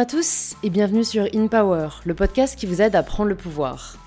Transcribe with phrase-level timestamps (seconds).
[0.00, 3.34] à tous et bienvenue sur In Power, le podcast qui vous aide à prendre le
[3.34, 3.98] pouvoir.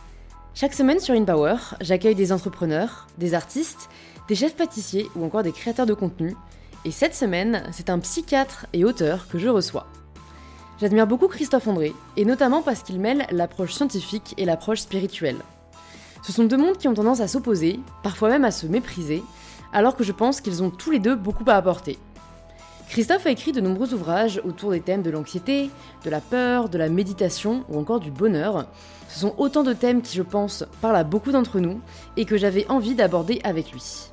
[0.56, 3.90] Chaque semaine sur In Power, j'accueille des entrepreneurs, des artistes,
[4.28, 6.36] des chefs pâtissiers ou encore des créateurs de contenu.
[6.84, 9.86] Et cette semaine, c'est un psychiatre et auteur que je reçois.
[10.82, 15.38] J'admire beaucoup Christophe André, et notamment parce qu'il mêle l'approche scientifique et l'approche spirituelle.
[16.24, 19.24] Ce sont deux mondes qui ont tendance à s'opposer, parfois même à se mépriser,
[19.72, 22.00] alors que je pense qu'ils ont tous les deux beaucoup à apporter.
[22.90, 25.70] Christophe a écrit de nombreux ouvrages autour des thèmes de l'anxiété,
[26.04, 28.68] de la peur, de la méditation ou encore du bonheur.
[29.10, 31.82] Ce sont autant de thèmes qui, je pense, parlent à beaucoup d'entre nous
[32.18, 34.12] et que j'avais envie d'aborder avec lui.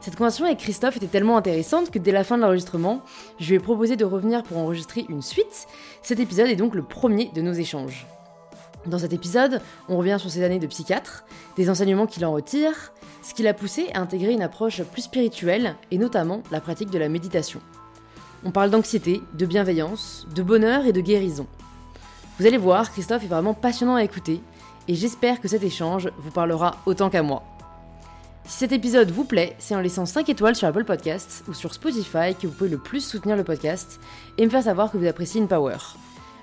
[0.00, 3.02] Cette conversation avec Christophe était tellement intéressante que dès la fin de l'enregistrement,
[3.38, 5.66] je lui ai proposé de revenir pour enregistrer une suite.
[6.02, 8.06] Cet épisode est donc le premier de nos échanges.
[8.86, 11.24] Dans cet épisode, on revient sur ses années de psychiatre,
[11.56, 15.74] des enseignements qu'il en retire, ce qui l'a poussé à intégrer une approche plus spirituelle
[15.90, 17.60] et notamment la pratique de la méditation.
[18.44, 21.46] On parle d'anxiété, de bienveillance, de bonheur et de guérison.
[22.38, 24.40] Vous allez voir, Christophe est vraiment passionnant à écouter
[24.86, 27.42] et j'espère que cet échange vous parlera autant qu'à moi.
[28.44, 31.74] Si cet épisode vous plaît, c'est en laissant 5 étoiles sur Apple Podcasts ou sur
[31.74, 33.98] Spotify que vous pouvez le plus soutenir le podcast
[34.38, 35.76] et me faire savoir que vous appréciez une power.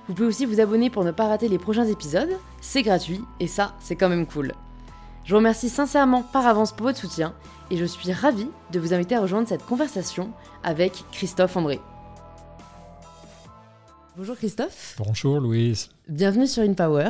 [0.07, 3.47] Vous pouvez aussi vous abonner pour ne pas rater les prochains épisodes, c'est gratuit et
[3.47, 4.53] ça, c'est quand même cool.
[5.23, 7.33] Je vous remercie sincèrement par avance pour votre soutien
[7.71, 10.29] et je suis ravie de vous inviter à rejoindre cette conversation
[10.65, 11.79] avec Christophe André.
[14.17, 14.95] Bonjour Christophe.
[14.97, 15.89] Bonjour Louise.
[16.07, 17.09] Bienvenue sur InPower.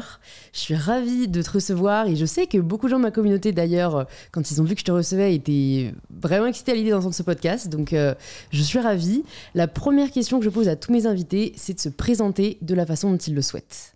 [0.54, 3.12] Je suis ravie de te recevoir et je sais que beaucoup de gens de ma
[3.12, 6.90] communauté d'ailleurs, quand ils ont vu que je te recevais, étaient vraiment excités à l'idée
[6.90, 7.70] d'entendre ce podcast.
[7.70, 8.14] Donc euh,
[8.52, 9.24] je suis ravie.
[9.54, 12.74] La première question que je pose à tous mes invités, c'est de se présenter de
[12.74, 13.96] la façon dont ils le souhaitent.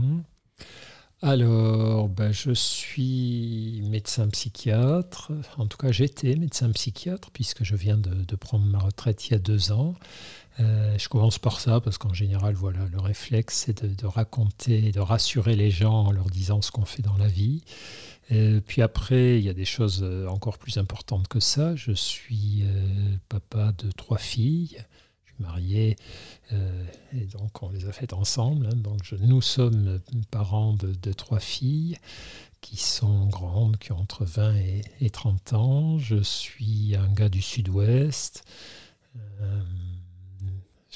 [0.00, 0.22] Mhm.
[1.20, 5.32] Alors, ben, je suis médecin psychiatre.
[5.56, 9.34] En tout cas, j'étais médecin psychiatre puisque je viens de, prendre ma retraite il y
[9.34, 9.96] a deux ans.
[10.60, 15.00] Euh, je commence par ça parce qu'en général, voilà, le réflexe, c'est de, raconter, de
[15.00, 17.62] rassurer les gens en leur disant ce qu'on fait dans la vie.
[18.30, 21.74] Et puis après, il y a des choses encore plus importantes que ça.
[21.74, 24.78] Je suis euh, papa de trois filles
[25.40, 25.96] mariés
[26.52, 28.66] euh, et donc on les a faites ensemble.
[28.66, 28.76] Hein.
[28.76, 30.00] donc je, nous sommes
[30.30, 31.98] parents de, de, trois filles
[32.60, 35.98] qui sont grandes, qui ont entre 20 et, et 30 ans.
[35.98, 38.44] Je suis un gars du sud-ouest.
[39.16, 39.62] Euh,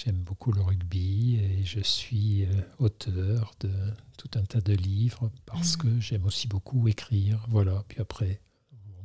[0.05, 2.49] J'aime beaucoup le rugby et je suis euh,
[2.79, 3.71] auteur de
[4.17, 5.81] tout un tas de livres parce mmh.
[5.81, 7.45] que j'aime aussi beaucoup écrire.
[7.51, 8.41] Voilà, puis après,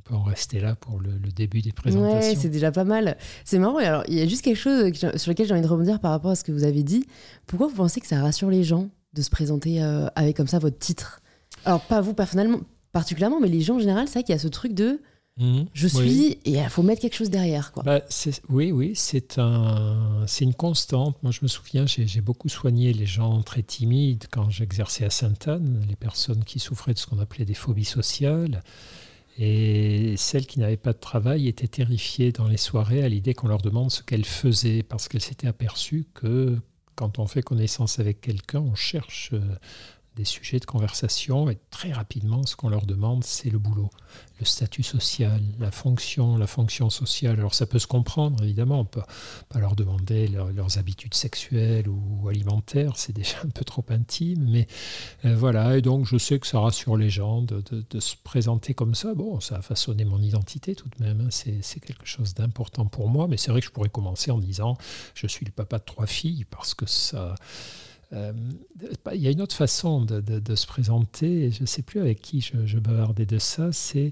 [0.07, 2.29] peut en rester là pour le, le début des présentations.
[2.29, 3.17] Ouais, c'est déjà pas mal.
[3.45, 3.77] C'est marrant.
[3.77, 6.31] Alors, il y a juste quelque chose sur lequel j'ai envie de rebondir par rapport
[6.31, 7.05] à ce que vous avez dit.
[7.45, 10.59] Pourquoi vous pensez que ça rassure les gens de se présenter euh, avec comme ça
[10.59, 11.21] votre titre?
[11.65, 12.59] Alors, pas vous personnellement,
[12.91, 15.01] particulièrement, mais les gens en général, c'est vrai qu'il y a ce truc de
[15.39, 16.39] Mmh, je suis oui.
[16.45, 17.71] et il faut mettre quelque chose derrière.
[17.71, 17.83] Quoi.
[17.83, 18.01] Bah,
[18.49, 21.15] oui, oui, c'est un, une constante.
[21.21, 25.85] Moi, je me souviens, j'ai beaucoup soigné les gens très timides quand j'exerçais à Sainte-Anne,
[25.87, 28.63] les personnes qui souffraient de ce qu'on appelait des phobies sociales.
[29.39, 33.47] Et celles qui n'avaient pas de travail étaient terrifiées dans les soirées à l'idée qu'on
[33.47, 36.57] leur demande ce qu'elles faisaient, parce qu'elles s'étaient aperçues que
[36.95, 39.39] quand on fait connaissance avec quelqu'un, on cherche euh,
[40.17, 43.89] des sujets de conversation et très rapidement, ce qu'on leur demande, c'est le boulot,
[44.39, 47.39] le statut social, la fonction, la fonction sociale.
[47.39, 49.03] Alors ça peut se comprendre, évidemment, on peut
[49.49, 54.47] pas leur demander leur, leurs habitudes sexuelles ou alimentaires, c'est déjà un peu trop intime,
[54.49, 54.67] mais
[55.25, 57.61] euh, voilà, et donc je sais que ça rassure les gens de,
[57.99, 59.13] se présenter comme ça.
[59.13, 61.29] Bon, ça a façonné mon identité tout de même, hein.
[61.31, 64.77] c'est quelque chose d'important pour moi, mais c'est vrai que je pourrais commencer en disant,
[65.13, 67.35] je suis le papa de trois filles, parce que ça...
[68.13, 68.31] Euh,
[69.13, 72.41] il y a une autre façon de, se présenter, je ne sais plus avec qui
[72.41, 74.11] je, je bavardais de ça, c'est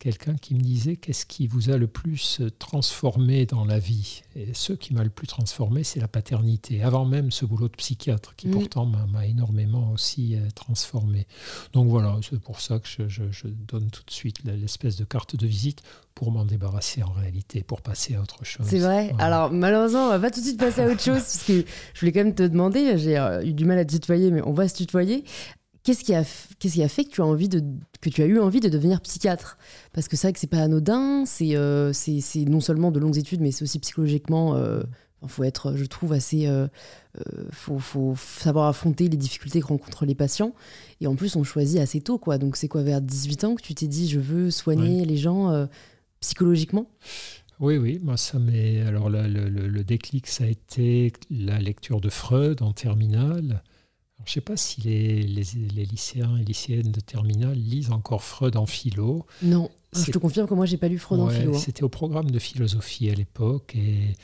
[0.00, 4.22] quelqu'un qui me disait qu'est-ce qui vous a le plus transformé dans la vie?
[4.34, 7.76] Et ce qui m'a le plus transformé, c'est la paternité, avant même ce boulot de
[7.76, 8.50] psychiatre, qui mmh.
[8.50, 11.26] pourtant m'a énormément aussi euh, transformé.
[11.74, 15.04] Donc voilà, c'est pour ça que je, je, je, donne tout de suite l'espèce de
[15.04, 15.82] carte de visite
[16.14, 18.66] pour m'en débarrasser en réalité, pour passer à autre chose.
[18.66, 19.12] C'est vrai.
[19.18, 21.62] Alors malheureusement, on va pas tout de suite passer à autre chose, parce que
[21.94, 24.40] je voulais quand même te demander, j'ai euh, eu du mal à te tutoyer, mais
[24.46, 25.24] on va se tutoyer.
[25.82, 26.24] Qu'est-ce qui, a,
[26.58, 27.62] qu'est-ce qui a fait que tu as envie de
[28.02, 29.56] que tu as eu envie de devenir psychiatre?
[29.92, 33.16] Parce que c'est vrai que c'est pas anodin, c'est, euh, c'est, non seulement de longues
[33.16, 34.56] études, mais c'est aussi psychologiquement.
[34.56, 34.82] Il euh,
[35.26, 36.46] faut être, je trouve, assez.
[36.46, 36.68] Euh,
[37.50, 40.54] faut, faut, savoir affronter les difficultés que rencontrent les patients.
[41.00, 42.36] Et en plus, on choisit assez tôt, quoi.
[42.36, 45.66] Donc, c'est quoi, vers 18 ans que tu t'es dit, je veux soigner les gens
[46.20, 46.90] psychologiquement?
[47.58, 48.80] Oui, oui, moi ça m'est.
[48.80, 53.62] Alors là, le, le, le, déclic, ça a été la lecture de Freud en terminale.
[54.24, 55.44] Je ne sais pas si les, les,
[55.74, 59.26] les, lycéens et lycéennes de terminale lisent encore Freud en philo.
[59.42, 61.54] Non, je te confirme que moi, j'ai pas lu Freud ouais, en philo.
[61.54, 61.58] Hein.
[61.58, 64.14] C'était au programme de philosophie à l'époque et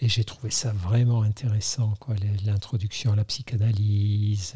[0.00, 4.54] Et j'ai trouvé ça vraiment intéressant, quoi, l'introduction à la psychanalyse,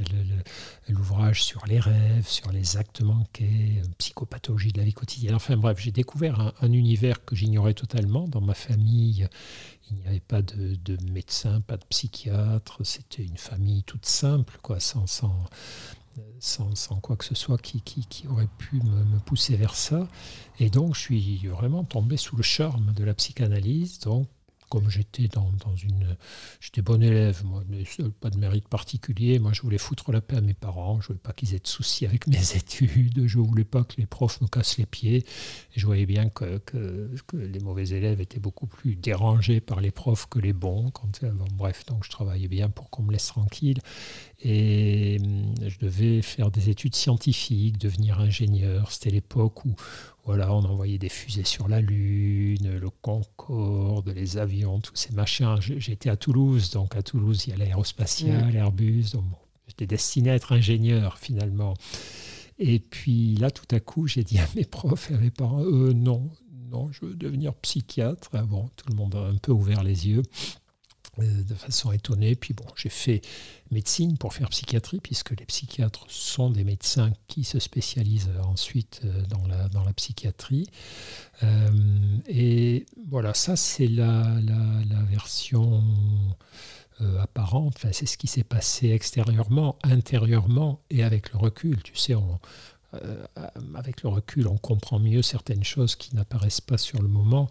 [0.88, 5.36] l'ouvrage sur les rêves, sur les actes manqués, psychopathologie de la vie quotidienne.
[5.36, 8.26] Enfin bref, j'ai découvert un, univers que j'ignorais totalement.
[8.26, 9.28] Dans ma famille,
[9.90, 12.84] il n'y avait pas de, de médecin, pas de psychiatre.
[12.84, 18.26] C'était une famille toute simple, quoi, sans, sans, sans, quoi que ce soit qui, qui,
[18.28, 20.08] aurait pu me, me, pousser vers ça.
[20.58, 24.00] Et donc, je suis vraiment tombé sous le charme de la psychanalyse.
[24.00, 24.28] Donc,
[24.68, 25.50] comme j'étais dans,
[25.82, 26.16] une.
[26.60, 27.62] J'étais bon élève, moi,
[28.20, 29.38] pas de mérite particulier.
[29.38, 31.00] Moi, je voulais foutre la paix à mes parents.
[31.00, 33.26] Je voulais pas qu'ils aient de soucis avec mes études.
[33.26, 35.24] Je voulais pas que les profs me cassent les pieds.
[35.76, 40.26] Je voyais bien que, que, les mauvais élèves étaient beaucoup plus dérangés par les profs
[40.28, 40.90] que les bons.
[40.90, 41.24] Quand,
[41.54, 43.78] bref, donc je travaillais bien pour qu'on me laisse tranquille.
[44.40, 48.92] Et hum, je devais faire des études scientifiques, devenir ingénieur.
[48.92, 49.74] C'était l'époque où,
[50.28, 55.56] voilà, on envoyait des fusées sur la Lune, le Concorde, les avions, tous ces machins.
[55.58, 59.14] J'étais à Toulouse, donc à Toulouse, il y a l'aérospatial, Airbus.
[59.68, 61.72] J'étais destiné à être ingénieur finalement.
[62.58, 65.64] Et puis là, tout à coup, j'ai dit à mes profs et à mes parents,
[65.64, 66.28] euh, non,
[66.70, 68.28] non, je veux devenir psychiatre.
[68.34, 70.24] Ah bon, tout le monde a un peu ouvert les yeux.
[71.20, 72.34] Euh, de façon étonnée.
[72.36, 73.22] Puis bon, j'ai fait
[73.70, 79.22] médecine pour faire psychiatrie, puisque les psychiatres sont des médecins qui se spécialisent ensuite euh,
[79.24, 79.46] dans
[79.84, 80.66] la, psychiatrie.
[81.42, 81.70] Euh,
[82.28, 85.82] et voilà, ça c'est la, la, version
[87.20, 91.80] apparente, enfin, c'est ce qui s'est passé extérieurement, intérieurement et avec le recul.
[91.84, 92.40] Tu sais, on,
[92.94, 93.26] euh,
[93.74, 97.48] avec le recul, on comprend mieux certaines choses qui n'apparaissent pas sur le moment.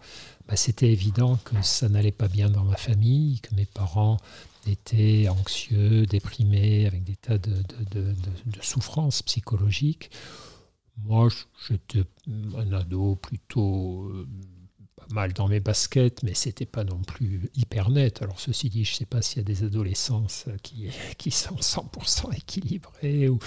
[0.48, 4.16] Bah, c'était évident que ça n'allait pas bien dans ma famille, que mes parents
[4.66, 7.62] étaient anxieux, déprimés, avec des tas de,
[7.92, 10.10] de, de souffrances psychologiques.
[11.04, 11.28] Moi,
[11.68, 12.04] j'étais
[12.56, 14.10] un ado plutôt
[14.98, 18.22] euh, mal dans mes baskets, mais c'était pas non plus hyper net.
[18.22, 22.36] Alors ceci dit, je sais pas s'il y a des adolescences qui, qui sont 100%
[22.36, 23.38] équilibrées, ou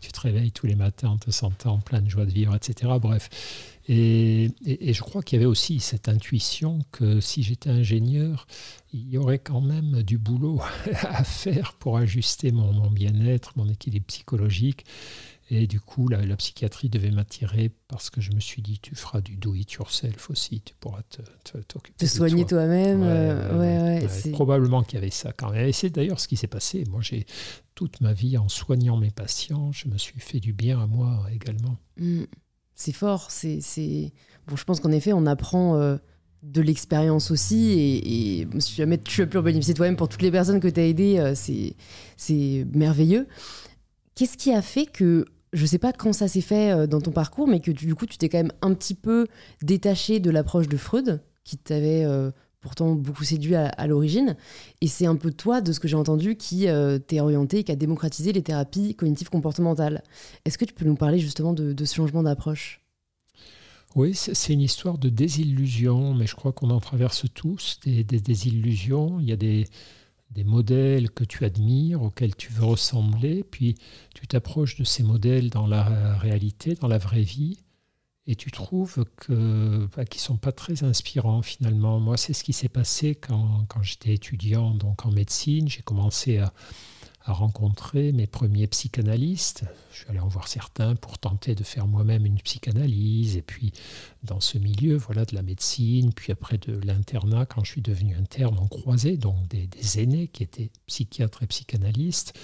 [0.00, 2.92] tu te réveilles tous les matins en te sentant plein de joie de vivre, etc.
[3.00, 3.28] Bref.
[3.88, 8.46] Et, et, je crois qu'il y avait aussi cette intuition que si j'étais ingénieur,
[8.92, 10.60] il y aurait quand même du boulot
[11.02, 14.84] à faire pour ajuster mon, mon bien-être, mon équilibre psychologique.
[15.52, 19.20] Et du coup, la, psychiatrie devait m'attirer parce que je me suis dit, tu feras
[19.20, 23.00] du do it yourself aussi, tu pourras t'occuper te, te, soigner toi-même.
[23.00, 25.66] Ouais, euh, probablement qu'il y avait ça quand même.
[25.66, 26.84] Et c'est d'ailleurs ce qui s'est passé.
[26.88, 27.26] Moi, j'ai
[27.74, 31.26] toute ma vie en soignant mes patients, je me suis fait du bien à moi
[31.34, 31.76] également.
[31.96, 32.24] Mm.
[32.76, 33.30] C'est fort.
[33.30, 33.60] C'est
[34.46, 34.54] bon.
[34.54, 35.76] Je pense qu'en effet, on apprend.
[35.76, 35.96] Euh,
[36.42, 40.22] de l'expérience aussi et, et si jamais tu as pu en bénéficier toi-même pour toutes
[40.22, 43.26] les personnes que tu as aidées, euh, c'est merveilleux.
[44.14, 47.10] Qu'est-ce qui a fait que je sais pas quand ça s'est fait euh, dans ton
[47.10, 49.26] parcours, mais que du coup, tu t'es quand même un petit peu
[49.62, 52.30] détaché de l'approche de Freud, qui t'avait euh,
[52.60, 54.36] pourtant beaucoup séduit à, l'origine.
[54.80, 57.64] Et c'est un peu toi, de ce que j'ai entendu, qui euh, t'es orienté et
[57.64, 60.02] qui a démocratisé les thérapies cognitives comportementales.
[60.44, 62.80] Est-ce que tu peux nous parler justement de, ce changement d'approche?
[63.96, 68.20] Oui, c'est une histoire de désillusion, mais je crois qu'on en traverse tous des, des
[68.20, 69.18] désillusions.
[69.18, 69.66] Il y a des,
[70.30, 73.76] des modèles que tu admires, auxquels tu veux ressembler, puis
[74.14, 77.58] tu t'approches de ces modèles dans la réalité, dans la vraie vie,
[78.26, 81.98] et tu trouves que bah, sont pas très inspirants finalement.
[81.98, 85.68] Moi, c'est ce qui s'est passé quand, quand j'étais étudiant donc en médecine.
[85.68, 86.52] J'ai commencé à,
[87.24, 89.64] à rencontrer mes premiers psychanalystes.
[89.92, 93.36] Je suis allé en voir certains pour tenter de faire moi-même une psychanalyse.
[93.36, 93.72] Et puis,
[94.22, 98.16] dans ce milieu, voilà, de la médecine, puis après de l'internat, quand je suis devenu
[98.16, 102.38] interne, on croisait donc des, aînés qui étaient psychiatres et psychanalystes.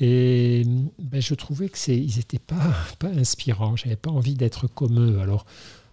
[0.00, 0.62] Et
[1.00, 3.74] ben, je trouvais que ils n'étaient pas, pas inspirants.
[3.74, 5.20] J'avais pas envie d'être comme eux.
[5.20, 5.44] Alors,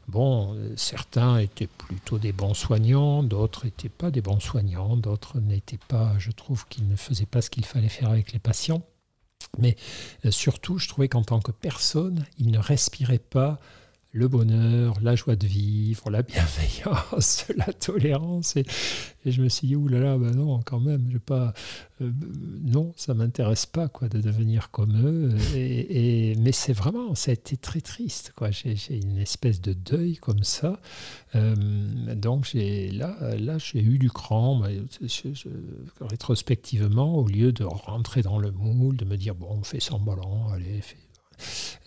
[0.08, 5.40] Bon, euh, certains étaient plutôt des bons soignants, d'autres n'étaient pas des bons soignants, d'autres
[5.40, 8.84] n'étaient pas, je trouve qu'ils ne faisaient pas ce qu'il fallait faire avec les patients.
[9.58, 9.76] Mais
[10.26, 13.60] euh, surtout, je trouvais qu'en tant que personne, ils ne respiraient pas
[14.16, 18.56] le bonheur, la joie de vivre, la bienveillance, la tolérance.
[18.56, 18.66] Et,
[19.26, 21.54] je me suis dit, oulala, ben non, quand même, je pas,
[22.00, 22.10] euh,
[22.64, 25.36] non, ça m'intéresse pas quoi, de devenir comme eux.
[25.54, 28.32] Et, mais c'est vraiment, ça a été très triste.
[28.38, 28.52] Quoi.
[28.52, 30.80] J'ai, une espèce de deuil comme ça.
[31.36, 31.54] Euh,
[32.16, 34.64] donc là, là, j'ai eu du cran.
[36.00, 40.48] rétrospectivement, au lieu de rentrer dans le moule, de me dire, bon, on fait semblant,
[40.54, 41.05] allez, fais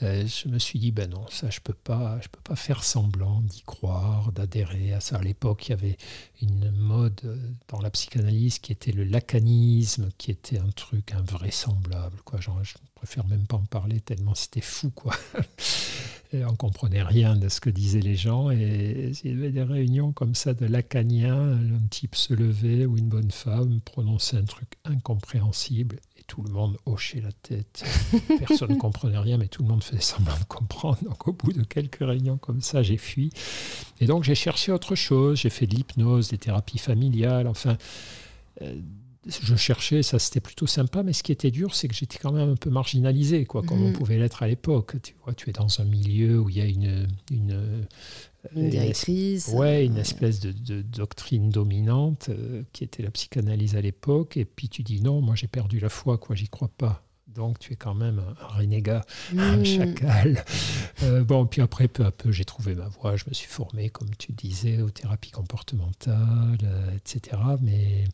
[0.02, 2.85] euh, je me suis dit, ben non, ça, je peux pas, je peux pas faire
[2.85, 5.17] semblant d'y croire, d'adhérer à ça.
[5.17, 5.97] À l'époque, il y avait
[6.40, 7.37] une mode euh,
[7.69, 12.19] dans la psychanalyse qui était le lacanisme, qui était un truc invraisemblable.
[12.25, 12.40] Quoi.
[12.40, 14.90] Genre, je préfère même pas en parler tellement c'était fou.
[14.90, 15.14] Quoi.
[16.33, 18.50] Et on comprenait rien de ce que disaient les gens.
[18.50, 21.52] Et il y avait des réunions comme ça de lacaniens.
[21.52, 26.76] Un type se levait ou une bonne femme prononçait un truc incompréhensible tout le monde
[26.87, 27.82] hochait la tête.
[28.38, 30.99] Personne ne comprenait rien, mais tout le monde faisait semblant de comprendre.
[31.02, 33.32] Donc au bout de quelques réunions comme ça, j'ai fui.
[34.00, 35.38] Et donc j'ai cherché autre chose.
[35.38, 37.76] J'ai fait de l'hypnose, des thérapies familiales, enfin.
[38.62, 38.76] Euh,
[39.26, 42.32] je cherchais, ça c'était plutôt sympa, mais ce qui était dur, c'est que j'étais quand
[42.32, 43.94] même un peu marginalisé, quoi, comme on mm.
[43.94, 44.94] pouvait l'être à l'époque.
[45.02, 47.87] Tu vois, tu es dans un milieu où il y a une, une,
[48.55, 49.49] une directrice.
[49.49, 54.69] ouais, une espèce de, doctrine dominante euh, qui était la psychanalyse à l'époque, et puis
[54.69, 57.05] tu dis non, moi j'ai perdu la foi, quoi, j'y crois pas.
[57.26, 59.05] Donc tu es quand même un, renégat,
[59.37, 59.64] un mm.
[59.64, 60.45] chacal.
[61.05, 63.14] Euh, bon, puis après, peu à peu, j'ai trouvé ma voie.
[63.14, 67.37] Je me suis formé, comme tu disais, aux thérapies comportementales, euh, etc.
[67.61, 68.05] Mais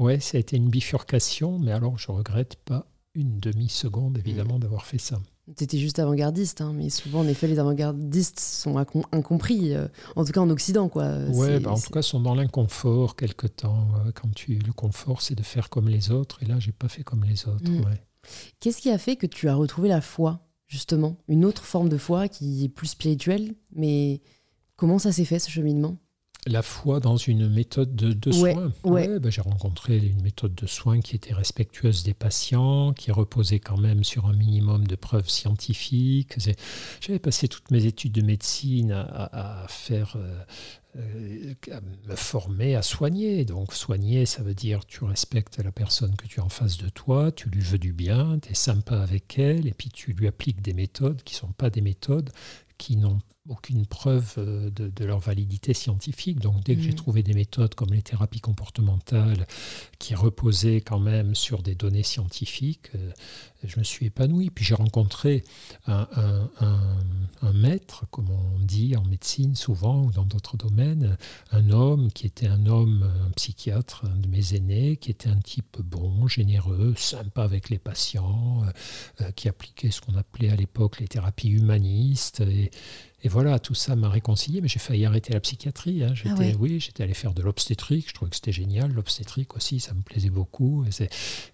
[0.00, 4.60] Ouais, ça a été une bifurcation, mais alors je regrette pas une demi-seconde, évidemment, mm.
[4.60, 5.20] d'avoir fait ça.
[5.56, 8.76] Tu étais juste avant-gardiste, hein, mais souvent, en effet, les avant-gardistes sont
[9.12, 10.88] incompris, euh, en tout cas en Occident.
[10.88, 11.18] Quoi.
[11.28, 13.88] Ouais, bah, en tout cas, sont dans l'inconfort quelque temps.
[14.06, 16.88] Euh, quand tu, le confort, c'est de faire comme les autres, et là, j'ai pas
[16.88, 17.70] fait comme les autres.
[17.70, 17.84] Mm.
[18.60, 21.16] Qu'est-ce qui a fait que tu as retrouvé la foi, justement?
[21.28, 24.20] Une autre forme de foi qui est plus spirituelle, mais
[24.76, 25.96] comment ça s'est fait, ce cheminement?
[26.46, 28.72] La foi dans une méthode de, soins.
[28.82, 29.18] Ouais.
[29.18, 33.76] Ben, j'ai rencontré une méthode de soins qui était respectueuse des patients, qui reposait quand
[33.76, 36.36] même sur un minimum de preuves scientifiques.
[37.00, 40.42] J'avais passé toutes mes études de médecine à, faire, euh,
[40.96, 43.44] euh, à me former à soigner.
[43.44, 46.88] Donc soigner, ça veut dire tu respectes la personne que tu as en face de
[46.88, 50.26] toi, tu lui veux du bien, tu es sympa avec elle, et puis tu lui
[50.26, 52.30] appliques des méthodes qui ne sont pas des méthodes
[52.78, 53.20] qui n'ont
[53.50, 56.40] aucune preuve euh, de, leur validité scientifique.
[56.40, 56.94] Donc dès que j'ai mm.
[56.94, 59.46] trouvé des méthodes comme les thérapies comportementales
[59.98, 63.10] qui reposaient quand même sur des données scientifiques, euh,
[63.64, 64.50] je me suis épanoui.
[64.50, 65.44] Puis j'ai rencontré
[65.86, 66.06] un,
[67.52, 71.18] maître, comme on dit en médecine souvent ou dans d'autres domaines,
[71.52, 75.40] un homme qui était un homme, un psychiatre, un de mes aînés, qui était un
[75.40, 78.62] type bon, généreux, sympa avec les patients,
[79.20, 82.40] euh, qui appliquait ce qu'on appelait à l'époque les thérapies humanistes.
[82.40, 82.70] Et,
[83.22, 86.02] et voilà, tout ça m'a réconcilié, mais j'ai failli arrêter la psychiatrie.
[86.02, 86.14] Hein.
[86.14, 88.92] J'étais, ah Oui, j'étais allé faire de l'obstétrique, je trouvais que c'était génial.
[88.92, 90.84] L'obstétrique aussi, ça me plaisait beaucoup.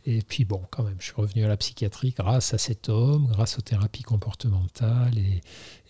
[0.04, 3.26] Et, puis bon, quand même, je suis revenu à la psychiatrie grâce à cet homme,
[3.26, 5.14] grâce aux thérapies comportementales.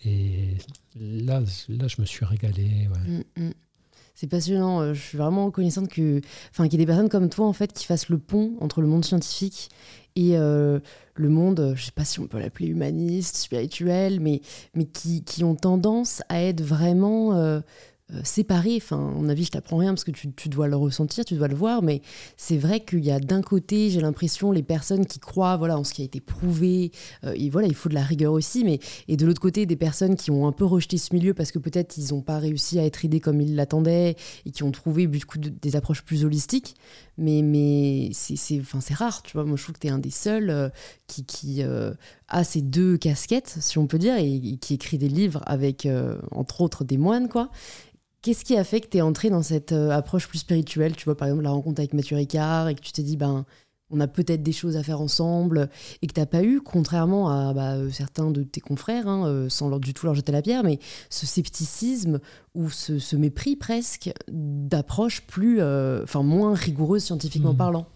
[0.03, 0.57] Et,
[0.95, 2.87] là, là, je me suis régalé.
[3.07, 3.53] Mm, mm.
[4.15, 4.81] C'est passionnant.
[4.81, 7.53] Euh, je suis vraiment reconnaissante que, enfin, qu'il y ait des personnes comme toi en
[7.53, 9.69] fait qui fassent le pont entre le monde scientifique
[10.17, 10.79] et euh,
[11.13, 14.41] le monde, je sais pas si on peut l'appeler humaniste, spirituel, mais,
[14.73, 17.59] mais qui, qui, ont tendance à être vraiment euh,
[18.11, 18.79] euh, séparés.
[18.81, 21.47] Enfin, à mon avis, je t'apprends rien parce que tu, dois le ressentir, tu dois
[21.47, 22.01] le voir, mais
[22.35, 25.83] c'est vrai qu'il y a d'un côté, j'ai l'impression, les personnes qui croient voilà, en
[25.83, 26.91] ce qui a été prouvé,
[27.35, 30.15] et voilà, il faut de la rigueur aussi, mais et de l'autre côté, des personnes
[30.15, 32.85] qui ont un peu rejeté ce milieu parce que peut-être ils n'ont pas réussi à
[32.85, 34.15] être aidés comme ils l'attendaient
[34.47, 35.21] et qui ont trouvé du
[35.61, 36.73] des approches plus holistiques.
[37.17, 39.43] Mais, mais c'est rare, tu vois.
[39.43, 40.69] Moi, je trouve que tu es un des seuls euh,
[41.07, 45.41] qui, qui a ces deux casquettes, si on peut dire, et, qui écrit des livres
[45.45, 45.87] avec,
[46.31, 47.49] entre autres, des moines, quoi.
[48.27, 50.95] Qu'est-ce qui a fait que tu es entré dans cette euh, approche plus spirituelle?
[50.95, 53.45] Tu vois, par exemple, la rencontre avec Mathieu Ricard et que tu t'es dit, ben,
[53.89, 55.69] on a peut-être des choses à faire ensemble
[56.01, 59.27] et que tu n'as pas eu, contrairement à bah, euh, certains de tes confrères, hein,
[59.27, 60.79] euh, sans leur, du tout leur jeter la pierre, mais
[61.09, 62.19] ce scepticisme
[62.53, 67.57] ou ce, mépris presque d'approche plus, enfin, moins rigoureuse scientifiquement mmh.
[67.57, 67.87] parlant.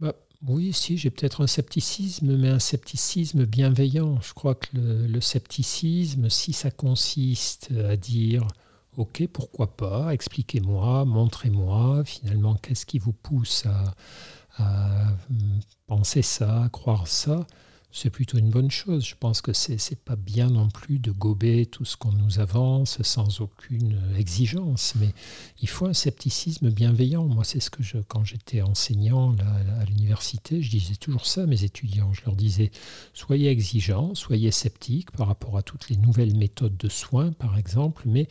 [0.00, 0.14] Bah,
[0.46, 4.20] oui, si, j'ai peut-être un scepticisme, mais un scepticisme bienveillant.
[4.20, 8.46] Je crois que le scepticisme, si ça consiste à dire
[8.98, 13.94] Ok, pourquoi pas, expliquez-moi, montrez-moi finalement qu'est-ce qui vous pousse à,
[15.86, 17.46] penser ça, à croire ça
[17.92, 19.04] c'est plutôt une bonne chose.
[19.04, 22.40] Je pense que c'est n'est pas bien non plus de gober tout ce qu'on nous
[22.40, 25.10] avance sans aucune exigence, mais
[25.60, 27.26] il faut un scepticisme bienveillant.
[27.26, 29.36] Moi, c'est ce que quand j'étais enseignant
[29.80, 32.12] à l'université, je disais toujours ça à mes étudiants.
[32.14, 32.70] Je leur disais
[33.12, 38.04] soyez exigeants, soyez sceptiques par rapport à toutes les nouvelles méthodes de soins, par exemple,
[38.06, 38.26] mais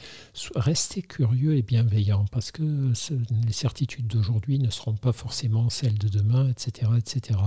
[0.56, 2.92] restez curieux et bienveillants parce que
[3.46, 7.40] les certitudes d'aujourd'hui ne seront pas forcément celles de demain, etc., etc.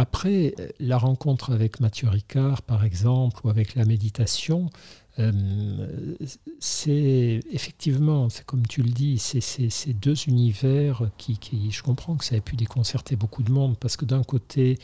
[0.00, 4.70] Après, la rencontre avec Mathieu Ricard, par exemple, ou avec la méditation,
[5.18, 6.16] euh,
[6.58, 12.16] c'est effectivement, c'est comme tu le dis, c'est ces deux univers qui, qui, je comprends
[12.16, 14.78] que ça ait pu déconcerter beaucoup de monde, parce que d'un côté,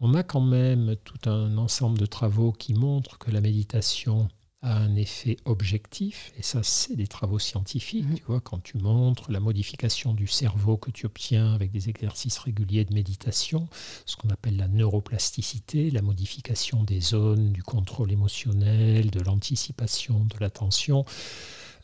[0.00, 4.26] on a quand même tout un ensemble de travaux qui montrent que la méditation
[4.62, 8.14] a un effet objectif, et ça c'est des travaux scientifiques, mmh.
[8.14, 12.38] tu vois, quand tu montres la modification du cerveau que tu obtiens avec des exercices
[12.38, 13.68] réguliers de méditation,
[14.04, 20.36] ce qu'on appelle la neuroplasticité, la modification des zones du contrôle émotionnel, de l'anticipation, de
[20.40, 21.04] l'attention.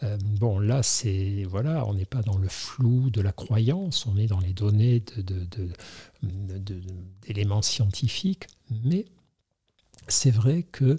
[0.03, 4.17] Euh, bon, là, c'est voilà, on n'est pas dans le flou de la croyance, on
[4.17, 5.03] est dans les données
[7.23, 9.05] d'éléments scientifiques, mais
[10.09, 10.99] c'est vrai que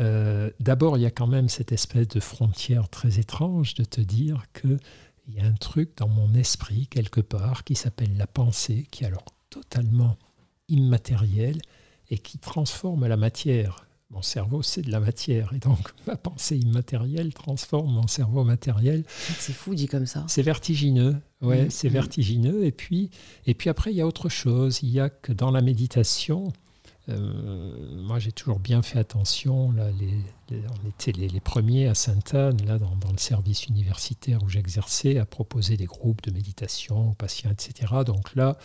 [0.00, 4.00] euh, d'abord, il y a quand même cette espèce de frontière très étrange de te
[4.00, 8.86] dire qu'il y a un truc dans mon esprit quelque part qui s'appelle la pensée,
[8.90, 10.16] qui est alors totalement
[10.68, 11.60] immatériel
[12.08, 13.86] et qui transforme la matière.
[14.10, 15.52] Mon cerveau, c'est de la matière.
[15.52, 19.04] Et donc, ma pensée immatérielle transforme mon cerveau matériel.
[19.38, 20.24] C'est fou, dit comme ça.
[20.28, 21.16] C'est vertigineux.
[21.42, 21.92] Ouais, mmh, c'est mmh.
[21.92, 22.64] vertigineux.
[22.64, 23.10] Et puis,
[23.46, 24.80] et puis après, il y a autre chose.
[24.82, 26.52] Il y a que dans la méditation,
[27.16, 29.72] moi, j'ai toujours bien fait attention.
[29.72, 29.88] Là,
[30.50, 35.76] on était les, premiers à Sainte-Anne, là, dans, le service universitaire où j'exerçais, à proposer
[35.76, 37.92] des groupes de méditation aux patients, etc.
[38.04, 38.58] Donc là,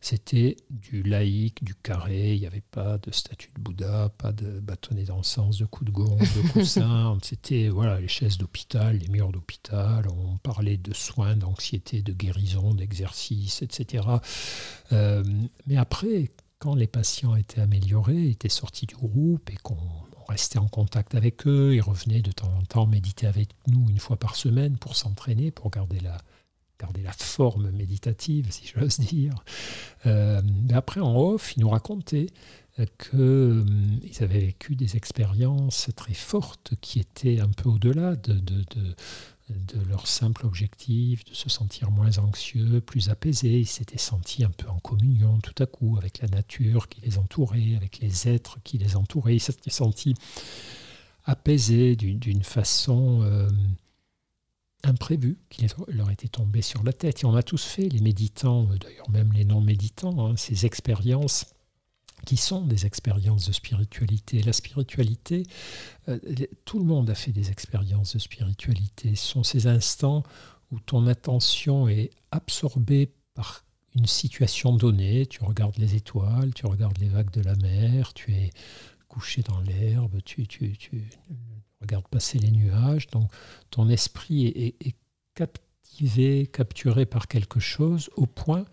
[0.00, 2.34] c'était du laïque, du carré.
[2.34, 5.94] Il n'y avait pas de statue de Bouddha, pas de bâtonnet d'encens, de coups de
[5.94, 7.18] gong, de coussins.
[7.22, 10.06] C'était voilà, les chaises d'hôpital, les murs d'hôpital.
[10.08, 14.04] On parlait de soins, d'anxiété, de guérison, d'exercice, etc.
[14.92, 15.24] Euh,
[15.66, 16.30] mais après,
[16.74, 19.76] les patients étaient améliorés, étaient sortis du groupe et qu'on
[20.28, 23.98] restait en contact avec eux, ils revenaient de temps en temps méditer avec nous une
[23.98, 26.18] fois par semaine pour s'entraîner, pour garder la,
[27.18, 29.34] forme méditative, si j'ose dire.
[30.04, 30.42] Euh,
[30.74, 32.26] après, en off, ils nous racontaient
[32.76, 33.64] qu'ils euh,
[34.20, 38.94] avaient vécu des expériences très fortes qui étaient un peu au-delà de, de, de
[39.88, 43.60] leur simple objectif de se sentir moins anxieux, plus apaisés.
[43.60, 47.18] Ils s'étaient sentis un peu en communion tout à coup avec la nature qui les
[47.18, 49.36] entourait, avec les êtres qui les entouraient.
[49.36, 50.14] Ils s'étaient sentis
[51.24, 53.48] apaisés d'une façon euh,
[54.84, 57.22] imprévue qui leur était tombée sur la tête.
[57.22, 61.46] Et on a tous fait, les méditants, d'ailleurs même les non-méditants, hein, ces expériences
[62.26, 64.42] qui sont des expériences de spiritualité.
[64.42, 65.44] La spiritualité,
[66.08, 66.18] euh,
[66.66, 69.14] tout le monde a fait des expériences de spiritualité.
[69.14, 70.24] Ce sont ces instants
[70.72, 75.26] où ton attention est absorbée par une situation donnée.
[75.26, 78.50] Tu regardes les étoiles, tu regardes les vagues de la mer, tu es
[79.06, 80.76] couché dans l'herbe, tu, tu,
[81.80, 83.06] regardes passer les nuages.
[83.06, 83.30] Donc
[83.70, 84.96] ton esprit est
[85.34, 88.64] captivé, capturé par quelque chose au point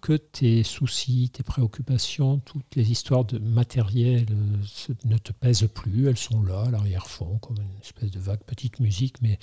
[0.00, 6.08] que tes soucis, tes préoccupations, toutes les histoires de matériel euh, ne te pèsent plus,
[6.08, 9.38] elles sont là, à l'arrière-fond, comme une espèce de vague petite musique, mais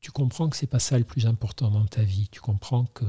[0.00, 2.28] tu comprends que c'est pas ça le plus important dans ta vie.
[2.30, 3.04] Tu comprends que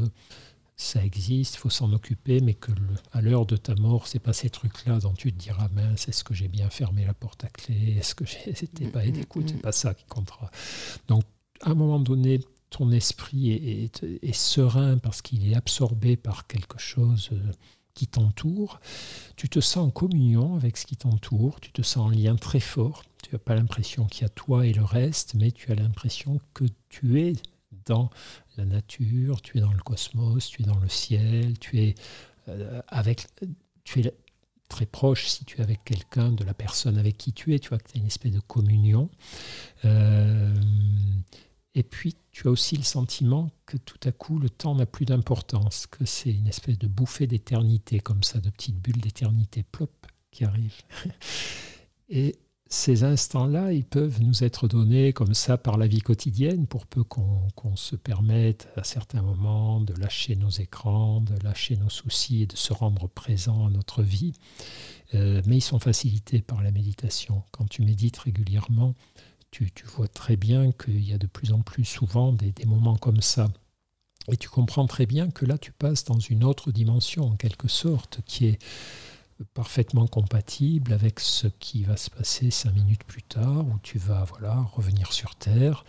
[0.76, 2.72] ça existe, il faut s'en occuper, mais que
[3.12, 6.24] à l'heure de ta mort, c'est pas ces trucs-là dont tu te diras mince, est-ce
[6.24, 9.62] que j'ai bien fermé la porte à clé, est-ce que j'ai pas aidé, écoute, c'est
[9.62, 10.50] pas ça qui comptera.
[11.08, 11.24] Donc,
[11.62, 17.30] à un moment donné, ton esprit est, serein parce qu'il est absorbé par quelque chose
[17.34, 17.52] euh,
[17.94, 18.80] qui t'entoure,
[19.36, 22.60] tu te sens en communion avec ce qui t'entoure, tu te sens en lien très
[22.60, 25.76] fort, tu n'as pas l'impression qu'il y a toi et le reste, mais tu as
[25.76, 27.34] l'impression que tu es
[27.86, 28.10] dans
[28.58, 31.96] la nature, tu es dans le cosmos, tu es dans le ciel, tu es
[32.48, 33.28] euh, avec
[33.84, 34.14] tu es
[34.70, 37.70] très proche si tu es avec quelqu'un de la personne avec qui tu es, tu
[37.70, 39.10] vois que tu as une espèce de communion.
[39.86, 40.54] Euh,
[41.76, 45.06] et puis, tu as aussi le sentiment que tout à coup, le temps n'a plus
[45.06, 49.92] d'importance, que c'est une espèce de bouffée d'éternité, comme ça, de petites bulles d'éternité, plop,
[50.32, 50.82] qui arrivent.
[52.10, 52.40] Et
[52.72, 57.04] ces instants-là, ils peuvent nous être donnés comme ça par la vie quotidienne, pour peu
[57.04, 62.46] qu'on se permette à certains moments de lâcher nos écrans, de lâcher nos soucis et
[62.48, 64.34] de se rendre présent à notre vie.
[65.14, 67.44] Euh, mais ils sont facilités par la méditation.
[67.52, 68.96] Quand tu médites régulièrement,
[69.52, 73.22] tu, vois très bien qu'il y a de plus en plus souvent des, moments comme
[73.22, 73.50] ça.
[74.32, 77.68] Et tu comprends très bien que là, tu passes dans une autre dimension, en quelque
[77.68, 78.60] sorte, qui est
[79.54, 84.26] parfaitement compatible avec ce qui va se passer cinq minutes plus tard, où tu vas
[84.26, 85.84] voilà, revenir sur Terre.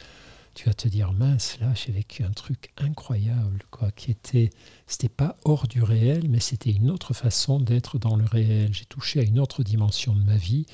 [0.54, 4.50] Tu vas te dire, mince, là, j'ai vécu un truc incroyable, quoi, qui était,
[4.86, 8.72] c'était pas hors du réel, mais c'était une autre façon d'être dans le réel.
[8.72, 10.66] J'ai touché à une autre dimension de ma vie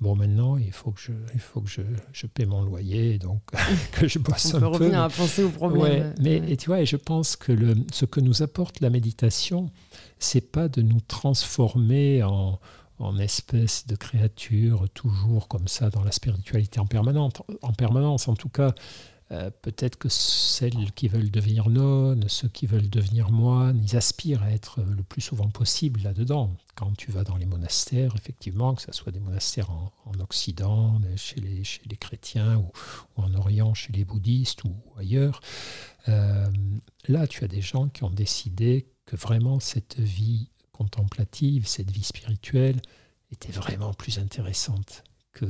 [0.00, 1.80] Bon, maintenant, il faut que je, il faut que je,
[2.12, 3.40] je paie mon loyer, donc
[3.92, 4.72] que je bosse On un peut peu.
[4.84, 6.14] revenir à penser au problème.
[6.20, 9.70] mais et tu vois, et je pense que le, ce que nous apporte la méditation,
[10.18, 12.58] c'est pas de nous transformer en,
[12.98, 17.32] en espèce de créature toujours comme ça dans la spiritualité en permanence.
[17.62, 18.74] En permanence, en tout cas,
[19.32, 24.42] euh, peut-être que celles qui veulent devenir nonnes, ceux qui veulent devenir moines, ils aspirent
[24.42, 26.56] à être le plus souvent possible là-dedans.
[26.76, 31.40] Quand tu vas dans les monastères, effectivement, que ce soit des monastères en, Occident, chez
[31.40, 32.70] les, chrétiens, ou,
[33.16, 35.40] en Orient, chez les bouddhistes, ou ailleurs,
[36.08, 36.46] euh,
[37.08, 42.04] là, tu as des gens qui ont décidé que vraiment cette vie contemplative, cette vie
[42.04, 42.80] spirituelle,
[43.32, 45.44] était vraiment plus intéressante que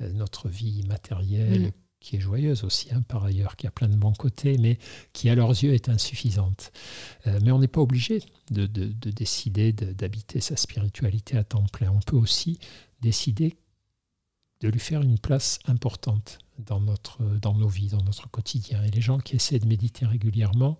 [0.00, 1.72] euh, notre vie matérielle, mm.
[2.08, 4.78] Qui est joyeuse aussi, hein, par ailleurs, qui a plein de bons côtés, mais
[5.12, 6.72] qui à leurs yeux est insuffisante.
[7.26, 11.90] Euh, mais on n'est pas obligé de, décider d'habiter sa spiritualité à temps plein.
[11.90, 12.60] On peut aussi
[13.02, 13.58] décider
[14.62, 18.82] de lui faire une place importante dans, notre, dans nos vies, dans notre quotidien.
[18.84, 20.78] Et les gens qui essaient de méditer régulièrement,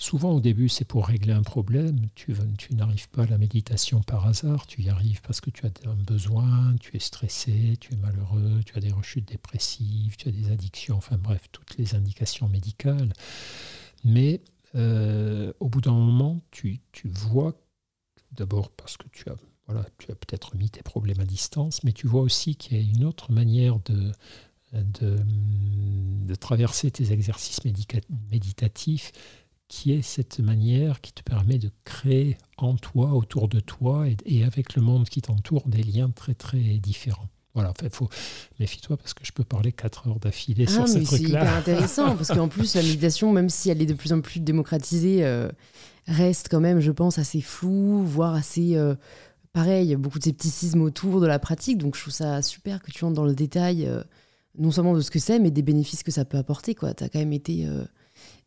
[0.00, 2.06] Souvent au début, c'est pour régler un problème.
[2.14, 2.32] Tu,
[2.70, 5.96] n'arrives pas à la méditation par hasard, tu y arrives parce que tu as un
[5.96, 10.52] besoin, tu es stressé, tu es malheureux, tu as des rechutes dépressives, tu as des
[10.52, 13.12] addictions, enfin bref, toutes les indications médicales.
[14.04, 14.40] Mais
[14.76, 17.60] euh, au bout d'un moment, tu, vois,
[18.30, 21.92] d'abord parce que tu as, voilà, tu as peut-être mis tes problèmes à distance, mais
[21.92, 24.12] tu vois aussi qu'il y a une autre manière de
[26.36, 27.64] traverser tes exercices
[28.30, 29.10] méditatifs
[29.68, 34.42] qui est cette manière qui te permet de créer en toi, autour de toi et,
[34.42, 37.28] avec le monde qui t'entoure des liens très très différents.
[37.54, 38.08] Voilà, en fait, faut
[38.60, 41.16] méfie-toi parce que je peux parler quatre heures d'affilée ah, sur ce truc-là.
[41.16, 44.20] C'est hyper intéressant parce qu'en plus la méditation, même si elle est de plus en
[44.20, 45.50] plus démocratisée, euh,
[46.06, 48.94] reste quand même, je pense, assez floue, voire assez euh,
[49.52, 51.78] pareil, beaucoup de scepticisme autour de la pratique.
[51.78, 54.02] Donc je trouve ça super que tu entres dans le détail, euh,
[54.56, 56.74] non seulement de ce que c'est, mais des bénéfices que ça peut apporter.
[56.74, 57.66] Tu as quand même été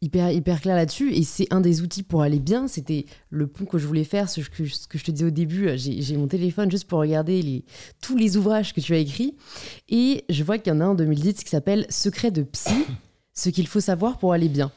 [0.02, 1.14] hyper, hyper clair là-dessus.
[1.14, 2.68] Et c'est un des outils pour aller bien.
[2.68, 5.32] C'était le pont que je voulais faire, ce que, ce que je te disais au
[5.32, 5.70] début.
[5.76, 7.64] J'ai mon téléphone juste pour regarder
[8.02, 9.36] tous les ouvrages que tu as écrits.
[9.90, 12.86] Et je vois qu'il y en a un en 2010 qui s'appelle Secret de psy,
[13.34, 14.72] ce qu'il faut savoir pour aller bien.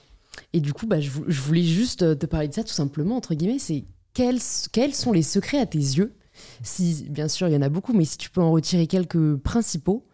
[0.53, 3.59] Et du coup, bah, je, voulais juste te parler de ça tout simplement, entre guillemets.
[3.59, 4.41] C'est quels,
[4.73, 6.15] quels sont les secrets à tes yeux?
[6.63, 9.37] Si, bien sûr, il y en a beaucoup, mais si tu peux en retirer quelques
[9.37, 10.05] principaux,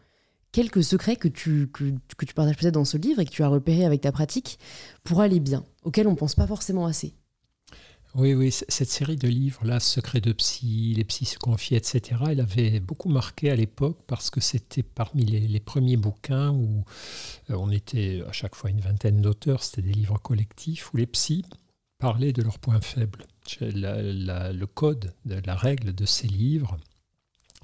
[0.52, 1.84] quelques secrets que tu, que,
[2.24, 4.58] tu partages peut-être dans ce livre et que tu as repéré avec ta pratique
[5.04, 7.14] pour aller bien, auxquels on ne pense pas forcément assez.
[8.16, 12.40] Oui, oui, cette série de livres-là, Secrets de psy, Les psys se confient, etc., elle
[12.40, 16.84] avait beaucoup marqué à l'époque parce que c'était parmi les, premiers bouquins où
[17.50, 21.06] euh, on était à chaque fois une vingtaine d'auteurs, c'était des livres collectifs où les
[21.06, 21.44] psys
[22.00, 23.26] parlaient de leurs points faibles.
[23.60, 26.78] le code, de, la règle de ces livres,